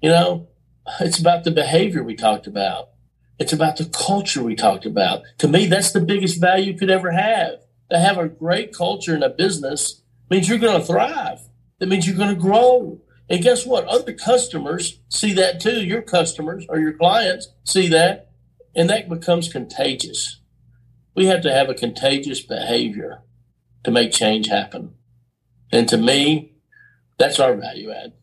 You 0.00 0.10
know, 0.10 0.48
it's 1.00 1.18
about 1.18 1.42
the 1.42 1.50
behavior 1.50 2.04
we 2.04 2.14
talked 2.14 2.46
about. 2.46 2.90
It's 3.40 3.52
about 3.52 3.78
the 3.78 3.86
culture 3.86 4.44
we 4.44 4.54
talked 4.54 4.86
about. 4.86 5.22
To 5.38 5.48
me, 5.48 5.66
that's 5.66 5.90
the 5.90 6.00
biggest 6.00 6.40
value 6.40 6.70
you 6.72 6.78
could 6.78 6.88
ever 6.88 7.10
have. 7.10 7.54
To 7.90 7.98
have 7.98 8.16
a 8.16 8.28
great 8.28 8.72
culture 8.72 9.16
in 9.16 9.24
a 9.24 9.28
business 9.28 10.02
means 10.30 10.48
you're 10.48 10.58
going 10.58 10.80
to 10.80 10.86
thrive. 10.86 11.40
That 11.80 11.88
means 11.88 12.06
you're 12.06 12.16
going 12.16 12.32
to 12.32 12.40
grow. 12.40 13.00
And 13.28 13.42
guess 13.42 13.66
what? 13.66 13.86
Other 13.86 14.12
customers 14.12 15.00
see 15.08 15.32
that 15.32 15.58
too. 15.58 15.84
Your 15.84 16.02
customers 16.02 16.66
or 16.68 16.78
your 16.78 16.92
clients 16.92 17.48
see 17.64 17.88
that, 17.88 18.30
and 18.72 18.88
that 18.88 19.08
becomes 19.08 19.52
contagious. 19.52 20.38
We 21.16 21.26
have 21.26 21.42
to 21.42 21.52
have 21.52 21.68
a 21.68 21.74
contagious 21.74 22.40
behavior 22.40 23.22
to 23.82 23.90
make 23.90 24.12
change 24.12 24.46
happen. 24.46 24.94
And 25.72 25.88
to 25.88 25.96
me, 25.96 26.49
that's 27.20 27.38
our 27.38 27.54
value 27.54 27.92
add. 27.92 28.14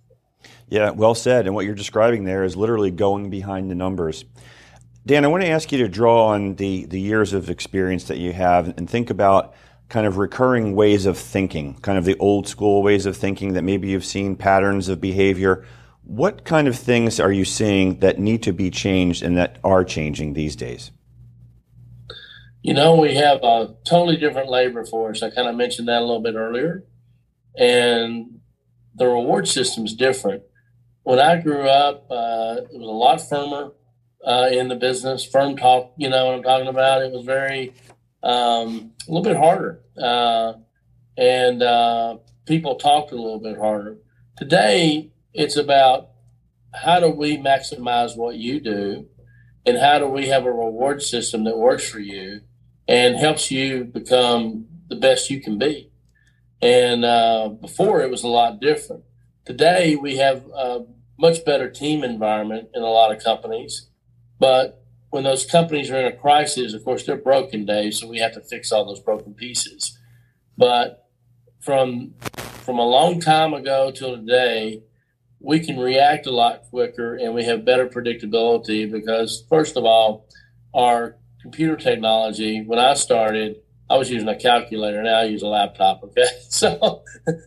Yeah, 0.67 0.89
well 0.89 1.15
said. 1.15 1.45
And 1.45 1.55
what 1.55 1.65
you're 1.65 1.75
describing 1.75 2.25
there 2.25 2.43
is 2.43 2.57
literally 2.57 2.91
going 2.91 3.29
behind 3.29 3.71
the 3.71 3.75
numbers. 3.75 4.25
Dan, 5.05 5.23
I 5.23 5.29
want 5.29 5.43
to 5.43 5.49
ask 5.49 5.71
you 5.71 5.77
to 5.77 5.87
draw 5.87 6.27
on 6.27 6.55
the, 6.55 6.85
the 6.85 6.99
years 6.99 7.31
of 7.31 7.49
experience 7.49 8.05
that 8.05 8.17
you 8.17 8.33
have 8.33 8.73
and 8.77 8.89
think 8.89 9.09
about 9.09 9.53
kind 9.87 10.05
of 10.05 10.17
recurring 10.17 10.75
ways 10.75 11.05
of 11.05 11.17
thinking, 11.17 11.75
kind 11.75 11.97
of 11.97 12.03
the 12.03 12.17
old 12.17 12.47
school 12.47 12.83
ways 12.83 13.05
of 13.05 13.15
thinking 13.15 13.53
that 13.53 13.61
maybe 13.61 13.87
you've 13.87 14.03
seen 14.03 14.35
patterns 14.35 14.89
of 14.89 14.99
behavior. 14.99 15.63
What 16.03 16.43
kind 16.43 16.67
of 16.67 16.75
things 16.75 17.19
are 17.21 17.31
you 17.31 17.45
seeing 17.45 17.99
that 17.99 18.19
need 18.19 18.43
to 18.43 18.51
be 18.51 18.69
changed 18.69 19.23
and 19.23 19.37
that 19.37 19.59
are 19.63 19.85
changing 19.85 20.33
these 20.33 20.57
days? 20.57 20.91
You 22.61 22.73
know, 22.73 22.95
we 22.95 23.15
have 23.15 23.41
a 23.43 23.75
totally 23.85 24.17
different 24.17 24.49
labor 24.49 24.83
force. 24.85 25.23
I 25.23 25.29
kind 25.29 25.47
of 25.47 25.55
mentioned 25.55 25.87
that 25.87 25.99
a 26.01 26.05
little 26.05 26.21
bit 26.21 26.35
earlier. 26.35 26.83
And 27.57 28.41
the 28.97 29.07
reward 29.07 29.47
system 29.47 29.85
is 29.85 29.93
different. 29.93 30.43
When 31.03 31.19
I 31.19 31.39
grew 31.39 31.67
up, 31.67 32.07
uh, 32.09 32.57
it 32.71 32.77
was 32.77 32.87
a 32.87 32.91
lot 32.91 33.21
firmer 33.21 33.71
uh, 34.25 34.49
in 34.51 34.67
the 34.67 34.75
business. 34.75 35.25
Firm 35.25 35.55
talk, 35.55 35.93
you 35.97 36.09
know 36.09 36.25
what 36.25 36.35
I'm 36.35 36.43
talking 36.43 36.67
about. 36.67 37.01
It 37.01 37.11
was 37.11 37.25
very 37.25 37.73
um, 38.23 38.91
a 39.07 39.11
little 39.11 39.23
bit 39.23 39.37
harder, 39.37 39.81
uh, 40.01 40.53
and 41.17 41.63
uh, 41.63 42.17
people 42.45 42.75
talked 42.75 43.11
a 43.11 43.15
little 43.15 43.39
bit 43.39 43.57
harder. 43.57 43.97
Today, 44.37 45.11
it's 45.33 45.55
about 45.55 46.09
how 46.73 46.99
do 46.99 47.09
we 47.09 47.37
maximize 47.37 48.17
what 48.17 48.35
you 48.35 48.59
do, 48.59 49.07
and 49.65 49.77
how 49.77 49.99
do 49.99 50.07
we 50.07 50.27
have 50.27 50.45
a 50.45 50.51
reward 50.51 51.01
system 51.01 51.45
that 51.45 51.57
works 51.57 51.87
for 51.87 51.99
you 51.99 52.41
and 52.87 53.15
helps 53.15 53.51
you 53.51 53.83
become 53.83 54.65
the 54.89 54.95
best 54.95 55.29
you 55.29 55.41
can 55.41 55.57
be. 55.57 55.86
And 56.61 57.05
uh, 57.05 57.49
before, 57.49 58.01
it 58.01 58.09
was 58.09 58.23
a 58.23 58.27
lot 58.27 58.59
different. 58.59 59.03
Today, 59.45 59.95
we 59.95 60.17
have 60.17 60.45
a 60.47 60.85
much 61.19 61.45
better 61.45 61.69
team 61.69 62.03
environment 62.03 62.69
in 62.73 62.81
a 62.81 62.87
lot 62.87 63.15
of 63.15 63.23
companies, 63.23 63.89
but 64.39 64.83
when 65.09 65.23
those 65.23 65.45
companies 65.45 65.89
are 65.89 65.99
in 65.99 66.05
a 66.05 66.15
crisis, 66.15 66.73
of 66.73 66.83
course, 66.83 67.05
they're 67.05 67.15
broken, 67.15 67.65
Dave, 67.65 67.93
so 67.93 68.07
we 68.07 68.19
have 68.19 68.33
to 68.33 68.41
fix 68.41 68.71
all 68.71 68.85
those 68.85 68.99
broken 68.99 69.33
pieces. 69.33 69.97
But 70.57 71.07
from 71.59 72.13
from 72.67 72.79
a 72.79 72.85
long 72.85 73.21
time 73.21 73.53
ago 73.53 73.91
till 73.91 74.17
today, 74.17 74.83
we 75.39 75.59
can 75.59 75.79
react 75.79 76.27
a 76.27 76.31
lot 76.31 76.63
quicker 76.69 77.15
and 77.15 77.33
we 77.33 77.45
have 77.45 77.63
better 77.63 77.87
predictability 77.87 78.91
because, 78.91 79.45
first 79.49 79.77
of 79.77 79.85
all, 79.85 80.27
our 80.73 81.15
computer 81.41 81.77
technology, 81.77 82.61
when 82.61 82.79
I 82.79 82.93
started, 82.95 83.61
I 83.89 83.97
was 83.97 84.09
using 84.09 84.27
a 84.27 84.35
calculator. 84.35 85.01
Now 85.01 85.19
I 85.19 85.25
use 85.25 85.41
a 85.41 85.47
laptop. 85.47 86.03
Okay, 86.03 86.27
so 86.49 87.03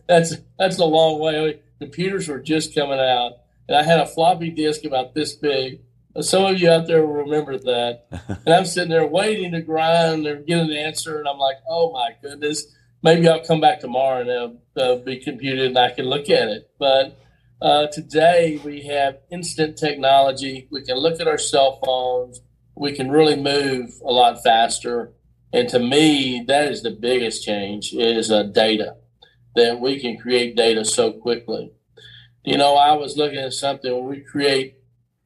that's 0.07 0.35
that's 0.57 0.79
a 0.79 0.85
long 0.85 1.19
way. 1.19 1.61
Computers 1.79 2.27
were 2.27 2.39
just 2.39 2.75
coming 2.75 2.99
out, 2.99 3.33
and 3.67 3.77
I 3.77 3.83
had 3.83 3.99
a 3.99 4.05
floppy 4.05 4.49
disk 4.49 4.85
about 4.85 5.13
this 5.13 5.33
big. 5.33 5.81
Some 6.19 6.43
of 6.43 6.59
you 6.59 6.69
out 6.69 6.87
there 6.87 7.05
will 7.05 7.23
remember 7.23 7.57
that. 7.57 8.05
and 8.45 8.53
I'm 8.53 8.65
sitting 8.65 8.89
there 8.89 9.07
waiting 9.07 9.53
to 9.53 9.61
grind 9.61 10.27
and 10.27 10.45
get 10.45 10.59
an 10.59 10.71
answer, 10.71 11.19
and 11.19 11.27
I'm 11.27 11.37
like, 11.37 11.57
oh 11.69 11.91
my 11.93 12.11
goodness, 12.21 12.65
maybe 13.03 13.27
I'll 13.27 13.43
come 13.43 13.61
back 13.61 13.79
tomorrow 13.79 14.21
and 14.21 14.29
it'll, 14.29 14.61
it'll 14.75 14.99
be 14.99 15.17
computed 15.17 15.67
and 15.67 15.77
I 15.77 15.91
can 15.91 16.05
look 16.05 16.29
at 16.29 16.47
it. 16.47 16.69
But 16.79 17.19
uh, 17.61 17.87
today 17.87 18.59
we 18.63 18.83
have 18.83 19.19
instant 19.31 19.77
technology. 19.77 20.67
We 20.71 20.83
can 20.83 20.97
look 20.97 21.19
at 21.19 21.27
our 21.27 21.37
cell 21.37 21.79
phones. 21.83 22.41
We 22.75 22.93
can 22.93 23.11
really 23.11 23.35
move 23.35 23.93
a 24.05 24.11
lot 24.11 24.43
faster. 24.43 25.13
And 25.53 25.67
to 25.69 25.79
me, 25.79 26.43
that 26.47 26.71
is 26.71 26.81
the 26.81 26.91
biggest 26.91 27.43
change 27.43 27.93
is 27.93 28.31
uh, 28.31 28.43
data, 28.43 28.95
that 29.55 29.79
we 29.79 29.99
can 29.99 30.17
create 30.17 30.55
data 30.55 30.85
so 30.85 31.11
quickly. 31.11 31.71
You 32.43 32.57
know, 32.57 32.75
I 32.75 32.93
was 32.93 33.17
looking 33.17 33.39
at 33.39 33.53
something 33.53 34.07
we 34.07 34.21
create 34.21 34.75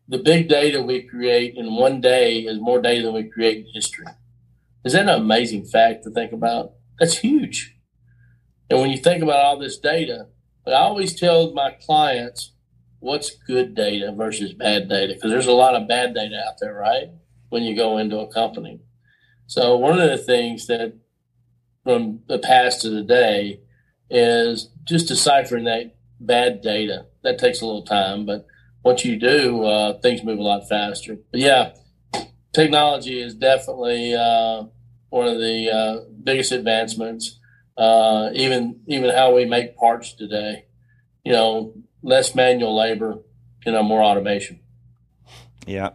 the 0.08 0.20
big 0.20 0.48
data 0.48 0.82
we 0.82 1.02
create 1.02 1.56
in 1.56 1.76
one 1.76 2.00
day 2.00 2.42
is 2.42 2.60
more 2.60 2.82
data 2.82 3.04
than 3.04 3.14
we 3.14 3.30
create 3.30 3.66
in 3.66 3.74
history. 3.74 4.06
Is 4.84 4.94
that 4.94 5.04
an 5.04 5.10
amazing 5.10 5.66
fact 5.66 6.04
to 6.04 6.12
think 6.12 6.32
about? 6.32 6.74
That's 7.00 7.18
huge. 7.18 7.76
And 8.70 8.80
when 8.80 8.92
you 8.92 8.98
think 8.98 9.24
about 9.24 9.44
all 9.44 9.60
this 9.60 9.78
data, 9.80 10.28
I 10.68 10.74
always 10.74 11.20
tell 11.20 11.54
my 11.54 11.72
clients 11.72 12.52
what's 13.00 13.36
good 13.48 13.76
data 13.76 14.14
versus 14.16 14.54
bad 14.54 14.90
data 14.90 15.14
because 15.14 15.32
there's 15.32 15.48
a 15.48 15.52
lot 15.52 15.76
of 15.76 15.88
bad 15.88 16.14
data 16.14 16.36
out 16.48 16.56
there, 16.60 16.74
right? 16.74 17.10
When 17.50 17.64
you 17.64 17.76
go 17.76 17.98
into 17.98 18.20
a 18.20 18.32
company. 18.32 18.82
So 19.48 19.78
one 19.78 20.00
of 20.00 20.10
the 20.10 20.18
things 20.18 20.68
that 20.68 20.94
from 21.84 22.22
the 22.28 22.40
past 22.40 22.82
to 22.82 22.90
today 22.90 23.60
is 24.10 24.70
just 24.84 25.08
deciphering 25.08 25.66
that 25.66 25.96
bad 26.20 26.62
data. 26.62 27.06
That 27.24 27.40
takes 27.40 27.62
a 27.62 27.66
little 27.66 27.84
time, 27.84 28.26
but 28.26 28.46
once 28.84 29.06
you 29.06 29.18
do, 29.18 29.64
uh, 29.64 30.00
things 30.00 30.24
move 30.24 30.40
a 30.40 30.44
lot 30.44 30.68
faster. 30.68 31.18
But 31.32 31.40
yeah, 31.40 31.74
technology 32.54 33.22
is 33.22 33.36
definitely 33.36 34.14
uh, 34.14 34.64
one 35.10 35.28
of 35.28 35.40
the 35.40 35.72
uh, 35.72 36.10
biggest 36.24 36.52
advancements. 36.52 37.40
Uh, 37.78 38.30
even 38.34 38.80
even 38.88 39.14
how 39.14 39.36
we 39.36 39.44
make 39.44 39.76
parts 39.76 40.14
today, 40.14 40.66
you 41.26 41.34
know, 41.34 41.74
less 42.02 42.34
manual 42.34 42.76
labor, 42.76 43.20
you 43.66 43.72
know, 43.72 43.84
more 43.84 44.02
automation. 44.02 44.60
Yeah. 45.68 45.90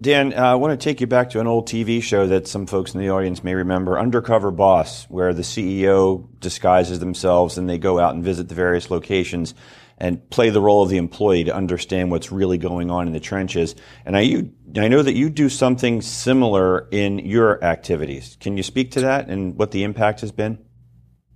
Dan, 0.00 0.34
uh, 0.34 0.42
I 0.42 0.54
want 0.56 0.78
to 0.78 0.84
take 0.84 1.00
you 1.00 1.06
back 1.06 1.30
to 1.30 1.40
an 1.40 1.46
old 1.46 1.66
TV 1.66 2.02
show 2.02 2.26
that 2.26 2.46
some 2.46 2.66
folks 2.66 2.94
in 2.94 3.00
the 3.00 3.08
audience 3.08 3.42
may 3.42 3.54
remember, 3.54 3.98
Undercover 3.98 4.50
Boss, 4.50 5.04
where 5.04 5.32
the 5.32 5.42
CEO 5.42 6.28
disguises 6.38 7.00
themselves 7.00 7.56
and 7.56 7.68
they 7.68 7.78
go 7.78 7.98
out 7.98 8.14
and 8.14 8.22
visit 8.22 8.48
the 8.48 8.54
various 8.54 8.90
locations 8.90 9.54
and 9.96 10.28
play 10.28 10.50
the 10.50 10.60
role 10.60 10.82
of 10.82 10.90
the 10.90 10.98
employee 10.98 11.44
to 11.44 11.54
understand 11.54 12.10
what's 12.10 12.30
really 12.30 12.58
going 12.58 12.90
on 12.90 13.06
in 13.06 13.14
the 13.14 13.20
trenches. 13.20 13.74
And 14.04 14.18
I, 14.18 14.20
you, 14.20 14.52
I 14.76 14.88
know 14.88 15.02
that 15.02 15.14
you 15.14 15.30
do 15.30 15.48
something 15.48 16.02
similar 16.02 16.88
in 16.90 17.18
your 17.20 17.64
activities. 17.64 18.36
Can 18.38 18.58
you 18.58 18.62
speak 18.62 18.90
to 18.92 19.00
that 19.00 19.30
and 19.30 19.56
what 19.56 19.70
the 19.70 19.82
impact 19.82 20.20
has 20.20 20.30
been? 20.30 20.58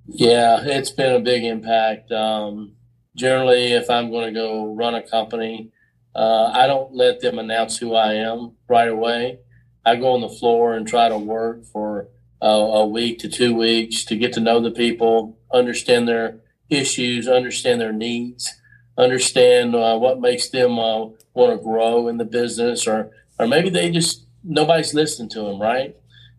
Yeah, 0.06 0.60
it's 0.62 0.90
been 0.90 1.14
a 1.14 1.20
big 1.20 1.44
impact. 1.44 2.12
Um, 2.12 2.76
generally, 3.16 3.72
if 3.72 3.88
I'm 3.88 4.10
going 4.10 4.34
to 4.34 4.38
go 4.38 4.74
run 4.74 4.94
a 4.94 5.02
company, 5.02 5.72
uh, 6.14 6.52
I 6.54 6.66
don't 6.66 6.94
let 6.94 7.20
them 7.20 7.38
announce 7.38 7.78
who 7.78 7.94
I 7.94 8.14
am 8.14 8.52
right 8.68 8.88
away. 8.88 9.38
I 9.84 9.96
go 9.96 10.12
on 10.14 10.20
the 10.20 10.28
floor 10.28 10.74
and 10.74 10.86
try 10.86 11.08
to 11.08 11.18
work 11.18 11.64
for 11.64 12.08
uh, 12.42 12.46
a 12.46 12.86
week 12.86 13.18
to 13.20 13.28
two 13.28 13.54
weeks 13.54 14.04
to 14.06 14.16
get 14.16 14.32
to 14.34 14.40
know 14.40 14.60
the 14.60 14.70
people, 14.70 15.38
understand 15.52 16.08
their 16.08 16.40
issues, 16.68 17.28
understand 17.28 17.80
their 17.80 17.92
needs, 17.92 18.60
understand 18.96 19.74
uh, 19.74 19.96
what 19.98 20.20
makes 20.20 20.48
them 20.48 20.78
uh, 20.78 21.06
want 21.34 21.52
to 21.52 21.62
grow 21.62 22.08
in 22.08 22.16
the 22.16 22.24
business, 22.24 22.86
or 22.86 23.10
or 23.38 23.46
maybe 23.46 23.70
they 23.70 23.90
just 23.90 24.26
nobody's 24.42 24.94
listening 24.94 25.28
to 25.30 25.42
them. 25.42 25.60
Right? 25.60 25.96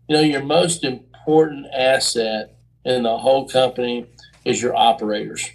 You 0.08 0.16
know, 0.16 0.22
your 0.22 0.42
most 0.42 0.84
important 0.84 1.66
asset 1.74 2.56
in 2.84 3.04
the 3.04 3.18
whole 3.18 3.48
company 3.48 4.06
is 4.44 4.60
your 4.60 4.76
operators, 4.76 5.50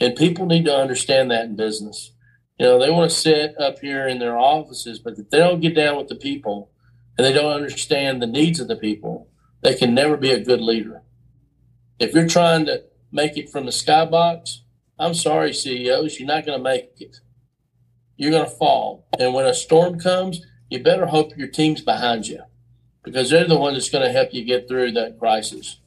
and 0.00 0.16
people 0.16 0.46
need 0.46 0.64
to 0.64 0.74
understand 0.74 1.30
that 1.30 1.44
in 1.44 1.56
business. 1.56 2.12
You 2.58 2.66
know, 2.66 2.78
they 2.78 2.90
want 2.90 3.10
to 3.10 3.16
sit 3.16 3.60
up 3.60 3.80
here 3.80 4.06
in 4.06 4.20
their 4.20 4.38
offices, 4.38 5.00
but 5.00 5.18
if 5.18 5.28
they 5.30 5.38
don't 5.38 5.60
get 5.60 5.74
down 5.74 5.96
with 5.96 6.08
the 6.08 6.14
people 6.14 6.70
and 7.18 7.24
they 7.24 7.32
don't 7.32 7.52
understand 7.52 8.22
the 8.22 8.26
needs 8.26 8.60
of 8.60 8.68
the 8.68 8.76
people, 8.76 9.28
they 9.62 9.74
can 9.74 9.94
never 9.94 10.16
be 10.16 10.30
a 10.30 10.44
good 10.44 10.60
leader. 10.60 11.02
If 11.98 12.14
you're 12.14 12.28
trying 12.28 12.66
to 12.66 12.84
make 13.10 13.36
it 13.36 13.50
from 13.50 13.66
the 13.66 13.72
skybox, 13.72 14.58
I'm 14.98 15.14
sorry, 15.14 15.52
CEOs, 15.52 16.18
you're 16.18 16.28
not 16.28 16.46
going 16.46 16.58
to 16.58 16.62
make 16.62 16.92
it. 17.00 17.16
You're 18.16 18.30
going 18.30 18.44
to 18.44 18.50
fall. 18.50 19.08
And 19.18 19.34
when 19.34 19.46
a 19.46 19.54
storm 19.54 19.98
comes, 19.98 20.40
you 20.70 20.82
better 20.82 21.06
hope 21.06 21.36
your 21.36 21.48
team's 21.48 21.80
behind 21.80 22.28
you 22.28 22.42
because 23.02 23.30
they're 23.30 23.48
the 23.48 23.58
one 23.58 23.74
that's 23.74 23.90
going 23.90 24.04
to 24.04 24.12
help 24.12 24.32
you 24.32 24.44
get 24.44 24.68
through 24.68 24.92
that 24.92 25.18
crisis. 25.18 25.80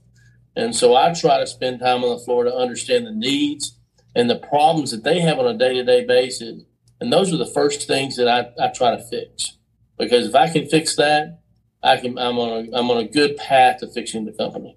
And 0.56 0.76
so 0.76 0.96
I 0.96 1.14
try 1.14 1.40
to 1.40 1.48
spend 1.48 1.80
time 1.80 2.04
on 2.04 2.18
the 2.18 2.24
floor 2.24 2.44
to 2.44 2.54
understand 2.54 3.08
the 3.08 3.12
needs 3.12 3.77
and 4.18 4.28
the 4.28 4.36
problems 4.36 4.90
that 4.90 5.04
they 5.04 5.20
have 5.20 5.38
on 5.38 5.46
a 5.46 5.56
day 5.56 5.76
to 5.76 5.84
day 5.84 6.04
basis. 6.04 6.64
And 7.00 7.14
those 7.14 7.32
are 7.32 7.38
the 7.38 7.46
first 7.46 7.88
things 7.88 8.16
that 8.16 8.28
I, 8.28 8.50
I 8.62 8.70
try 8.70 8.96
to 8.96 9.02
fix 9.02 9.58
because 10.00 10.26
if 10.26 10.34
I 10.34 10.50
can 10.50 10.68
fix 10.68 10.96
that, 10.96 11.42
I 11.84 11.98
can, 11.98 12.18
I'm 12.18 12.40
on 12.40 12.50
a, 12.50 12.78
I'm 12.78 12.90
on 12.90 12.98
a 12.98 13.08
good 13.08 13.38
path 13.38 13.80
to 13.82 13.88
fixing 13.88 14.26
the 14.26 14.32
company. 14.32 14.76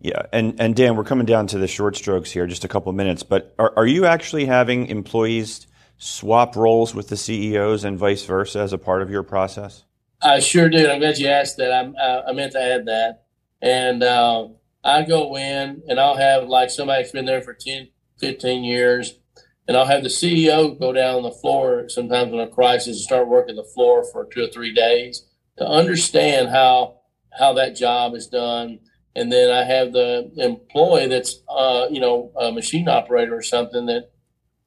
Yeah, 0.00 0.26
and, 0.32 0.60
and 0.60 0.76
Dan, 0.76 0.96
we're 0.96 1.04
coming 1.04 1.24
down 1.24 1.46
to 1.48 1.58
the 1.58 1.66
short 1.66 1.96
strokes 1.96 2.30
here, 2.30 2.46
just 2.46 2.64
a 2.64 2.68
couple 2.68 2.90
of 2.90 2.96
minutes. 2.96 3.22
But 3.22 3.54
are, 3.58 3.72
are 3.74 3.86
you 3.86 4.04
actually 4.04 4.44
having 4.44 4.86
employees 4.88 5.66
swap 5.96 6.54
roles 6.54 6.94
with 6.94 7.08
the 7.08 7.16
CEOs 7.16 7.84
and 7.84 7.98
vice 7.98 8.24
versa 8.26 8.58
as 8.58 8.74
a 8.74 8.78
part 8.78 9.00
of 9.00 9.10
your 9.10 9.22
process? 9.22 9.84
I 10.20 10.40
sure 10.40 10.68
do. 10.68 10.90
I'm 10.90 11.00
glad 11.00 11.16
you 11.16 11.28
asked 11.28 11.56
that. 11.56 11.72
I'm, 11.72 11.96
I, 11.96 12.24
I 12.28 12.32
meant 12.32 12.52
to 12.52 12.60
add 12.60 12.86
that. 12.86 13.24
And 13.62 14.02
uh, 14.02 14.48
I 14.84 15.02
go 15.02 15.36
in 15.38 15.82
and 15.88 15.98
I'll 15.98 16.16
have 16.16 16.48
like 16.48 16.68
somebody 16.68 17.02
that's 17.02 17.12
been 17.12 17.24
there 17.24 17.40
for 17.40 17.54
10, 17.54 17.88
15 18.20 18.64
years, 18.64 19.18
and 19.66 19.76
I'll 19.76 19.86
have 19.86 20.02
the 20.02 20.08
CEO 20.08 20.78
go 20.78 20.92
down 20.92 21.16
on 21.16 21.22
the 21.22 21.30
floor 21.30 21.88
sometimes 21.88 22.32
in 22.32 22.40
a 22.40 22.48
crisis 22.48 22.96
and 22.96 22.96
start 22.96 23.28
working 23.28 23.56
the 23.56 23.64
floor 23.64 24.04
for 24.04 24.26
two 24.26 24.44
or 24.44 24.48
three 24.48 24.74
days 24.74 25.26
to 25.58 25.66
understand 25.66 26.48
how 26.48 26.98
how 27.38 27.52
that 27.54 27.74
job 27.74 28.14
is 28.14 28.26
done 28.26 28.78
and 29.14 29.30
then 29.30 29.50
I 29.50 29.64
have 29.64 29.92
the 29.92 30.30
employee 30.36 31.08
that's 31.08 31.42
uh, 31.48 31.86
you 31.90 32.00
know 32.00 32.32
a 32.38 32.50
machine 32.50 32.88
operator 32.88 33.36
or 33.36 33.42
something 33.42 33.86
that 33.86 34.10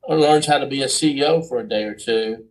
learns 0.07 0.45
how 0.45 0.59
to 0.59 0.67
be 0.67 0.83
a 0.83 0.87
CEO 0.87 1.47
for 1.47 1.59
a 1.59 1.67
day 1.67 1.83
or 1.83 1.95
two. 1.95 2.45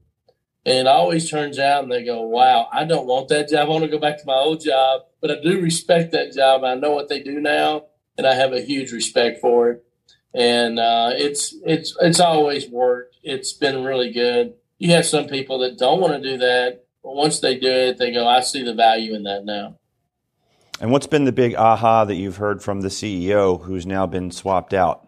And 0.66 0.78
it 0.78 0.87
always 0.87 1.28
turns 1.28 1.59
out, 1.59 1.85
and 1.85 1.92
they 1.92 2.04
go, 2.04 2.22
"Wow, 2.22 2.68
I 2.72 2.85
don't 2.85 3.07
want 3.07 3.28
that 3.28 3.50
job. 3.50 3.66
I 3.66 3.70
want 3.70 3.85
to 3.85 3.90
go 3.90 3.98
back 3.98 4.18
to 4.18 4.26
my 4.26 4.35
old 4.35 4.64
job." 4.64 5.02
But 5.20 5.30
I 5.30 5.40
do 5.40 5.61
respect 5.61 6.12
that 6.12 6.33
job. 6.33 6.64
I 6.64 6.74
know 6.74 6.92
what 6.92 7.09
they 7.09 7.20
do 7.20 7.40
now, 7.40 7.87
and 8.18 8.26
I 8.26 8.35
have 8.35 8.52
a 8.52 8.62
huge 8.62 8.90
respect 8.92 9.40
for 9.40 9.70
it. 9.70 9.85
And 10.35 10.81
uh, 10.81 11.11
it's 11.12 11.55
it's 11.64 11.97
it's 12.01 12.20
always 12.20 12.68
worked. 12.68 13.16
It's 13.23 13.53
been 13.53 13.85
really 13.85 14.12
good. 14.12 14.55
You 14.79 14.90
have 14.92 15.07
some 15.07 15.27
people 15.27 15.61
that 15.61 15.79
don't 15.79 16.01
want 16.01 16.20
to 16.20 16.31
do 16.31 16.38
that, 16.38 16.85
but 17.03 17.14
once 17.14 17.38
they 17.38 17.59
do 17.59 17.70
it, 17.70 17.99
they 17.99 18.12
go, 18.12 18.27
"I 18.27 18.40
see 18.40 18.64
the 18.64 18.75
value 18.75 19.14
in 19.14 19.23
that 19.25 19.44
now." 19.44 19.79
And 20.81 20.90
what's 20.90 21.07
been 21.07 21.25
the 21.25 21.33
big 21.33 21.55
aha 21.55 22.05
that 22.05 22.16
you've 22.16 22.38
heard 22.38 22.62
from 22.62 22.81
the 22.81 22.88
CEO 22.88 23.62
who's 23.62 23.87
now 23.87 24.07
been 24.07 24.33
swapped 24.33 24.75
out? 24.75 25.07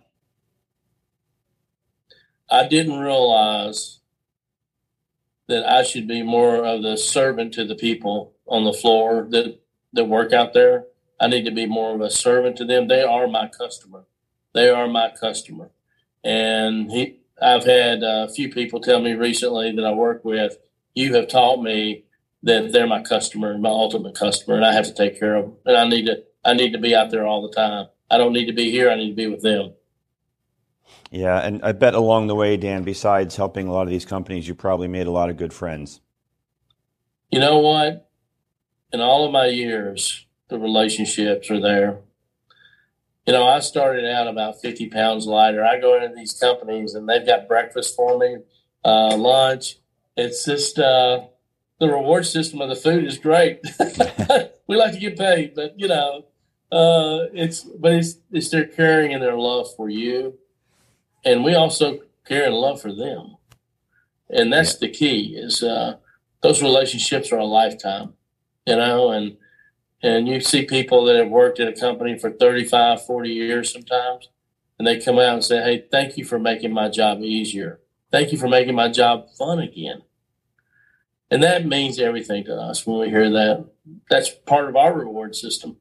I 2.48 2.68
didn't 2.68 3.00
realize 3.00 3.98
that 5.48 5.68
I 5.68 5.82
should 5.82 6.06
be 6.06 6.22
more 6.22 6.64
of 6.64 6.82
the 6.82 6.96
servant 6.96 7.54
to 7.54 7.64
the 7.64 7.74
people 7.74 8.34
on 8.46 8.64
the 8.64 8.72
floor 8.72 9.26
that, 9.30 9.60
that 9.92 10.04
work 10.04 10.32
out 10.32 10.54
there. 10.54 10.84
I 11.20 11.28
need 11.28 11.44
to 11.44 11.50
be 11.50 11.66
more 11.66 11.94
of 11.94 12.00
a 12.00 12.10
servant 12.10 12.56
to 12.56 12.64
them. 12.64 12.88
They 12.88 13.02
are 13.02 13.26
my 13.26 13.48
customer. 13.48 14.04
They 14.56 14.70
are 14.70 14.88
my 14.88 15.10
customer. 15.10 15.70
And 16.24 16.90
he, 16.90 17.18
I've 17.40 17.66
had 17.66 18.02
uh, 18.02 18.26
a 18.26 18.32
few 18.32 18.48
people 18.50 18.80
tell 18.80 19.02
me 19.02 19.12
recently 19.12 19.70
that 19.70 19.84
I 19.84 19.92
work 19.92 20.24
with, 20.24 20.56
you 20.94 21.14
have 21.14 21.28
taught 21.28 21.62
me 21.62 22.04
that 22.42 22.72
they're 22.72 22.86
my 22.86 23.02
customer, 23.02 23.58
my 23.58 23.68
ultimate 23.68 24.14
customer, 24.14 24.56
and 24.56 24.64
I 24.64 24.72
have 24.72 24.86
to 24.86 24.94
take 24.94 25.20
care 25.20 25.34
of 25.34 25.44
them. 25.44 25.56
And 25.66 25.76
I 25.76 25.86
need 25.86 26.06
to 26.06 26.24
I 26.42 26.54
need 26.54 26.72
to 26.72 26.78
be 26.78 26.94
out 26.94 27.10
there 27.10 27.26
all 27.26 27.42
the 27.46 27.54
time. 27.54 27.88
I 28.10 28.16
don't 28.16 28.32
need 28.32 28.46
to 28.46 28.54
be 28.54 28.70
here. 28.70 28.88
I 28.88 28.94
need 28.94 29.10
to 29.10 29.14
be 29.14 29.26
with 29.26 29.42
them. 29.42 29.74
Yeah, 31.10 31.38
and 31.38 31.62
I 31.62 31.72
bet 31.72 31.92
along 31.92 32.28
the 32.28 32.34
way, 32.34 32.56
Dan, 32.56 32.82
besides 32.82 33.36
helping 33.36 33.68
a 33.68 33.72
lot 33.72 33.82
of 33.82 33.90
these 33.90 34.06
companies, 34.06 34.48
you 34.48 34.54
probably 34.54 34.88
made 34.88 35.06
a 35.06 35.10
lot 35.10 35.28
of 35.28 35.36
good 35.36 35.52
friends. 35.52 36.00
You 37.30 37.40
know 37.40 37.58
what? 37.58 38.08
In 38.90 39.00
all 39.00 39.26
of 39.26 39.32
my 39.32 39.46
years, 39.46 40.24
the 40.48 40.58
relationships 40.58 41.50
are 41.50 41.60
there. 41.60 41.98
You 43.26 43.32
know, 43.32 43.46
I 43.46 43.58
started 43.58 44.04
out 44.04 44.28
about 44.28 44.60
50 44.60 44.88
pounds 44.88 45.26
lighter. 45.26 45.64
I 45.64 45.80
go 45.80 46.00
into 46.00 46.14
these 46.14 46.32
companies 46.32 46.94
and 46.94 47.08
they've 47.08 47.26
got 47.26 47.48
breakfast 47.48 47.96
for 47.96 48.16
me, 48.16 48.36
uh, 48.84 49.16
lunch. 49.16 49.78
It's 50.16 50.44
just 50.44 50.78
uh, 50.78 51.26
the 51.80 51.88
reward 51.88 52.24
system 52.24 52.60
of 52.60 52.68
the 52.68 52.76
food 52.76 53.04
is 53.04 53.18
great. 53.18 53.60
we 54.68 54.76
like 54.76 54.92
to 54.92 54.98
get 55.00 55.18
paid, 55.18 55.54
but 55.54 55.78
you 55.78 55.88
know, 55.88 56.24
uh, 56.72 57.26
it's 57.32 57.60
but 57.60 57.92
it's 57.92 58.16
it's 58.30 58.48
their 58.48 58.66
caring 58.66 59.12
and 59.12 59.22
their 59.22 59.36
love 59.36 59.68
for 59.76 59.88
you, 59.88 60.38
and 61.24 61.44
we 61.44 61.54
also 61.54 62.00
care 62.26 62.46
and 62.46 62.54
love 62.54 62.80
for 62.80 62.92
them, 62.92 63.36
and 64.30 64.52
that's 64.52 64.74
yeah. 64.74 64.88
the 64.88 64.88
key. 64.88 65.36
Is 65.36 65.62
uh, 65.62 65.96
those 66.42 66.62
relationships 66.62 67.30
are 67.30 67.38
a 67.38 67.44
lifetime, 67.44 68.14
you 68.66 68.76
know, 68.76 69.10
and 69.10 69.36
and 70.06 70.28
you 70.28 70.40
see 70.40 70.64
people 70.64 71.04
that 71.04 71.16
have 71.16 71.28
worked 71.28 71.58
at 71.58 71.68
a 71.68 71.72
company 71.72 72.16
for 72.16 72.30
35, 72.30 73.04
40 73.04 73.28
years 73.28 73.72
sometimes, 73.72 74.28
and 74.78 74.86
they 74.86 75.00
come 75.00 75.18
out 75.18 75.34
and 75.34 75.44
say, 75.44 75.62
"Hey, 75.62 75.84
thank 75.90 76.16
you 76.16 76.24
for 76.24 76.38
making 76.38 76.72
my 76.72 76.88
job 76.88 77.22
easier. 77.22 77.80
Thank 78.12 78.30
you 78.30 78.38
for 78.38 78.48
making 78.48 78.76
my 78.76 78.88
job 78.88 79.28
fun 79.36 79.58
again." 79.58 80.02
And 81.28 81.42
that 81.42 81.66
means 81.66 81.98
everything 81.98 82.44
to 82.44 82.54
us 82.54 82.86
when 82.86 83.00
we 83.00 83.08
hear 83.08 83.28
that. 83.30 83.66
That's 84.08 84.30
part 84.30 84.68
of 84.68 84.76
our 84.76 84.94
reward 84.94 85.34
system. 85.34 85.78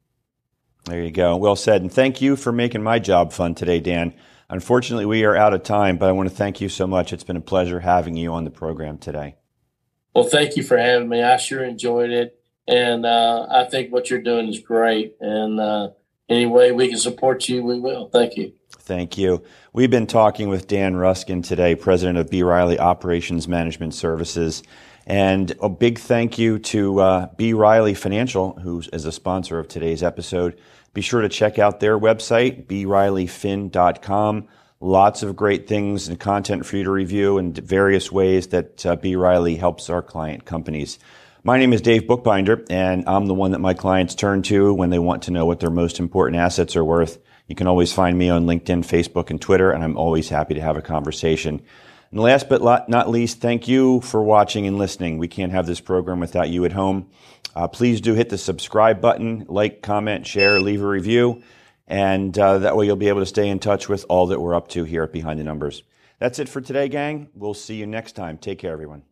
There 0.85 1.03
you 1.03 1.11
go. 1.11 1.37
Well 1.37 1.55
said. 1.55 1.81
And 1.81 1.91
thank 1.91 2.21
you 2.21 2.35
for 2.35 2.51
making 2.51 2.81
my 2.81 2.97
job 2.97 3.31
fun 3.31 3.53
today, 3.53 3.79
Dan. 3.79 4.13
Unfortunately, 4.49 5.05
we 5.05 5.23
are 5.23 5.35
out 5.35 5.53
of 5.53 5.63
time, 5.63 5.97
but 5.97 6.09
I 6.09 6.11
want 6.11 6.29
to 6.29 6.35
thank 6.35 6.61
you 6.61 6.69
so 6.69 6.87
much. 6.87 7.13
It's 7.13 7.23
been 7.23 7.37
a 7.37 7.41
pleasure 7.41 7.79
having 7.79 8.15
you 8.15 8.33
on 8.33 8.43
the 8.43 8.51
program 8.51 8.97
today. 8.97 9.35
Well, 10.13 10.25
thank 10.25 10.55
you 10.55 10.63
for 10.63 10.77
having 10.77 11.09
me. 11.09 11.21
I 11.21 11.37
sure 11.37 11.63
enjoyed 11.63 12.11
it. 12.11 12.39
And 12.67 13.05
uh, 13.05 13.47
I 13.49 13.65
think 13.65 13.91
what 13.91 14.09
you're 14.09 14.21
doing 14.21 14.47
is 14.47 14.59
great. 14.59 15.15
And 15.19 15.59
uh, 15.59 15.89
any 16.29 16.45
way 16.45 16.71
we 16.71 16.87
can 16.89 16.97
support 16.97 17.47
you, 17.47 17.63
we 17.63 17.79
will. 17.79 18.09
Thank 18.09 18.37
you. 18.37 18.53
Thank 18.79 19.17
you. 19.17 19.43
We've 19.73 19.89
been 19.89 20.07
talking 20.07 20.49
with 20.49 20.67
Dan 20.67 20.95
Ruskin 20.95 21.41
today, 21.41 21.75
president 21.75 22.17
of 22.17 22.29
B. 22.29 22.43
Riley 22.43 22.79
Operations 22.79 23.47
Management 23.47 23.93
Services. 23.93 24.63
And 25.07 25.53
a 25.61 25.69
big 25.69 25.99
thank 25.99 26.37
you 26.39 26.57
to 26.59 26.99
uh, 26.99 27.27
B. 27.35 27.53
Riley 27.53 27.93
Financial, 27.93 28.53
who 28.59 28.81
is 28.91 29.05
a 29.05 29.11
sponsor 29.11 29.59
of 29.59 29.67
today's 29.67 30.01
episode. 30.01 30.59
Be 30.93 31.01
sure 31.01 31.21
to 31.21 31.29
check 31.29 31.59
out 31.59 31.79
their 31.79 31.99
website, 31.99 32.65
brileyfin.com. 32.67 34.47
Lots 34.79 35.23
of 35.23 35.35
great 35.35 35.67
things 35.67 36.07
and 36.07 36.19
content 36.19 36.65
for 36.65 36.77
you 36.77 36.83
to 36.83 36.91
review 36.91 37.37
and 37.37 37.55
various 37.57 38.11
ways 38.11 38.47
that 38.47 38.85
uh, 38.85 38.95
B. 38.95 39.15
Riley 39.15 39.55
helps 39.55 39.89
our 39.89 40.01
client 40.01 40.45
companies. 40.45 40.99
My 41.47 41.59
name 41.59 41.73
is 41.73 41.81
Dave 41.81 42.07
Bookbinder, 42.07 42.65
and 42.71 43.03
I'm 43.05 43.27
the 43.27 43.35
one 43.35 43.51
that 43.51 43.59
my 43.59 43.75
clients 43.75 44.15
turn 44.15 44.41
to 44.41 44.73
when 44.73 44.89
they 44.89 44.97
want 44.97 45.21
to 45.23 45.31
know 45.31 45.45
what 45.45 45.59
their 45.59 45.69
most 45.69 45.99
important 45.99 46.41
assets 46.41 46.75
are 46.75 46.83
worth. 46.83 47.19
You 47.45 47.53
can 47.53 47.67
always 47.67 47.93
find 47.93 48.17
me 48.17 48.31
on 48.31 48.47
LinkedIn, 48.47 48.79
Facebook, 48.79 49.29
and 49.29 49.39
Twitter, 49.39 49.69
and 49.69 49.83
I'm 49.83 49.95
always 49.95 50.27
happy 50.27 50.55
to 50.55 50.61
have 50.61 50.75
a 50.75 50.81
conversation. 50.81 51.61
And 52.09 52.19
last 52.19 52.49
but 52.49 52.89
not 52.89 53.11
least, 53.11 53.41
thank 53.41 53.67
you 53.67 54.01
for 54.01 54.23
watching 54.23 54.65
and 54.65 54.79
listening. 54.79 55.19
We 55.19 55.27
can't 55.27 55.51
have 55.51 55.67
this 55.67 55.79
program 55.79 56.19
without 56.19 56.49
you 56.49 56.65
at 56.65 56.71
home. 56.71 57.11
Uh, 57.55 57.67
please 57.67 58.01
do 58.01 58.15
hit 58.15 58.29
the 58.29 58.39
subscribe 58.39 58.99
button, 58.99 59.45
like, 59.47 59.83
comment, 59.83 60.25
share, 60.25 60.59
leave 60.59 60.81
a 60.81 60.87
review, 60.87 61.43
and 61.85 62.35
uh, 62.39 62.57
that 62.57 62.75
way 62.75 62.87
you'll 62.87 62.95
be 62.95 63.09
able 63.09 63.21
to 63.21 63.27
stay 63.27 63.47
in 63.47 63.59
touch 63.59 63.87
with 63.87 64.03
all 64.09 64.25
that 64.25 64.41
we're 64.41 64.55
up 64.55 64.69
to 64.69 64.83
here 64.83 65.03
at 65.03 65.13
Behind 65.13 65.39
the 65.39 65.43
Numbers. 65.43 65.83
That's 66.17 66.39
it 66.39 66.49
for 66.49 66.59
today, 66.59 66.89
gang. 66.89 67.29
We'll 67.35 67.53
see 67.53 67.75
you 67.75 67.85
next 67.85 68.13
time. 68.13 68.39
Take 68.39 68.57
care, 68.57 68.73
everyone. 68.73 69.03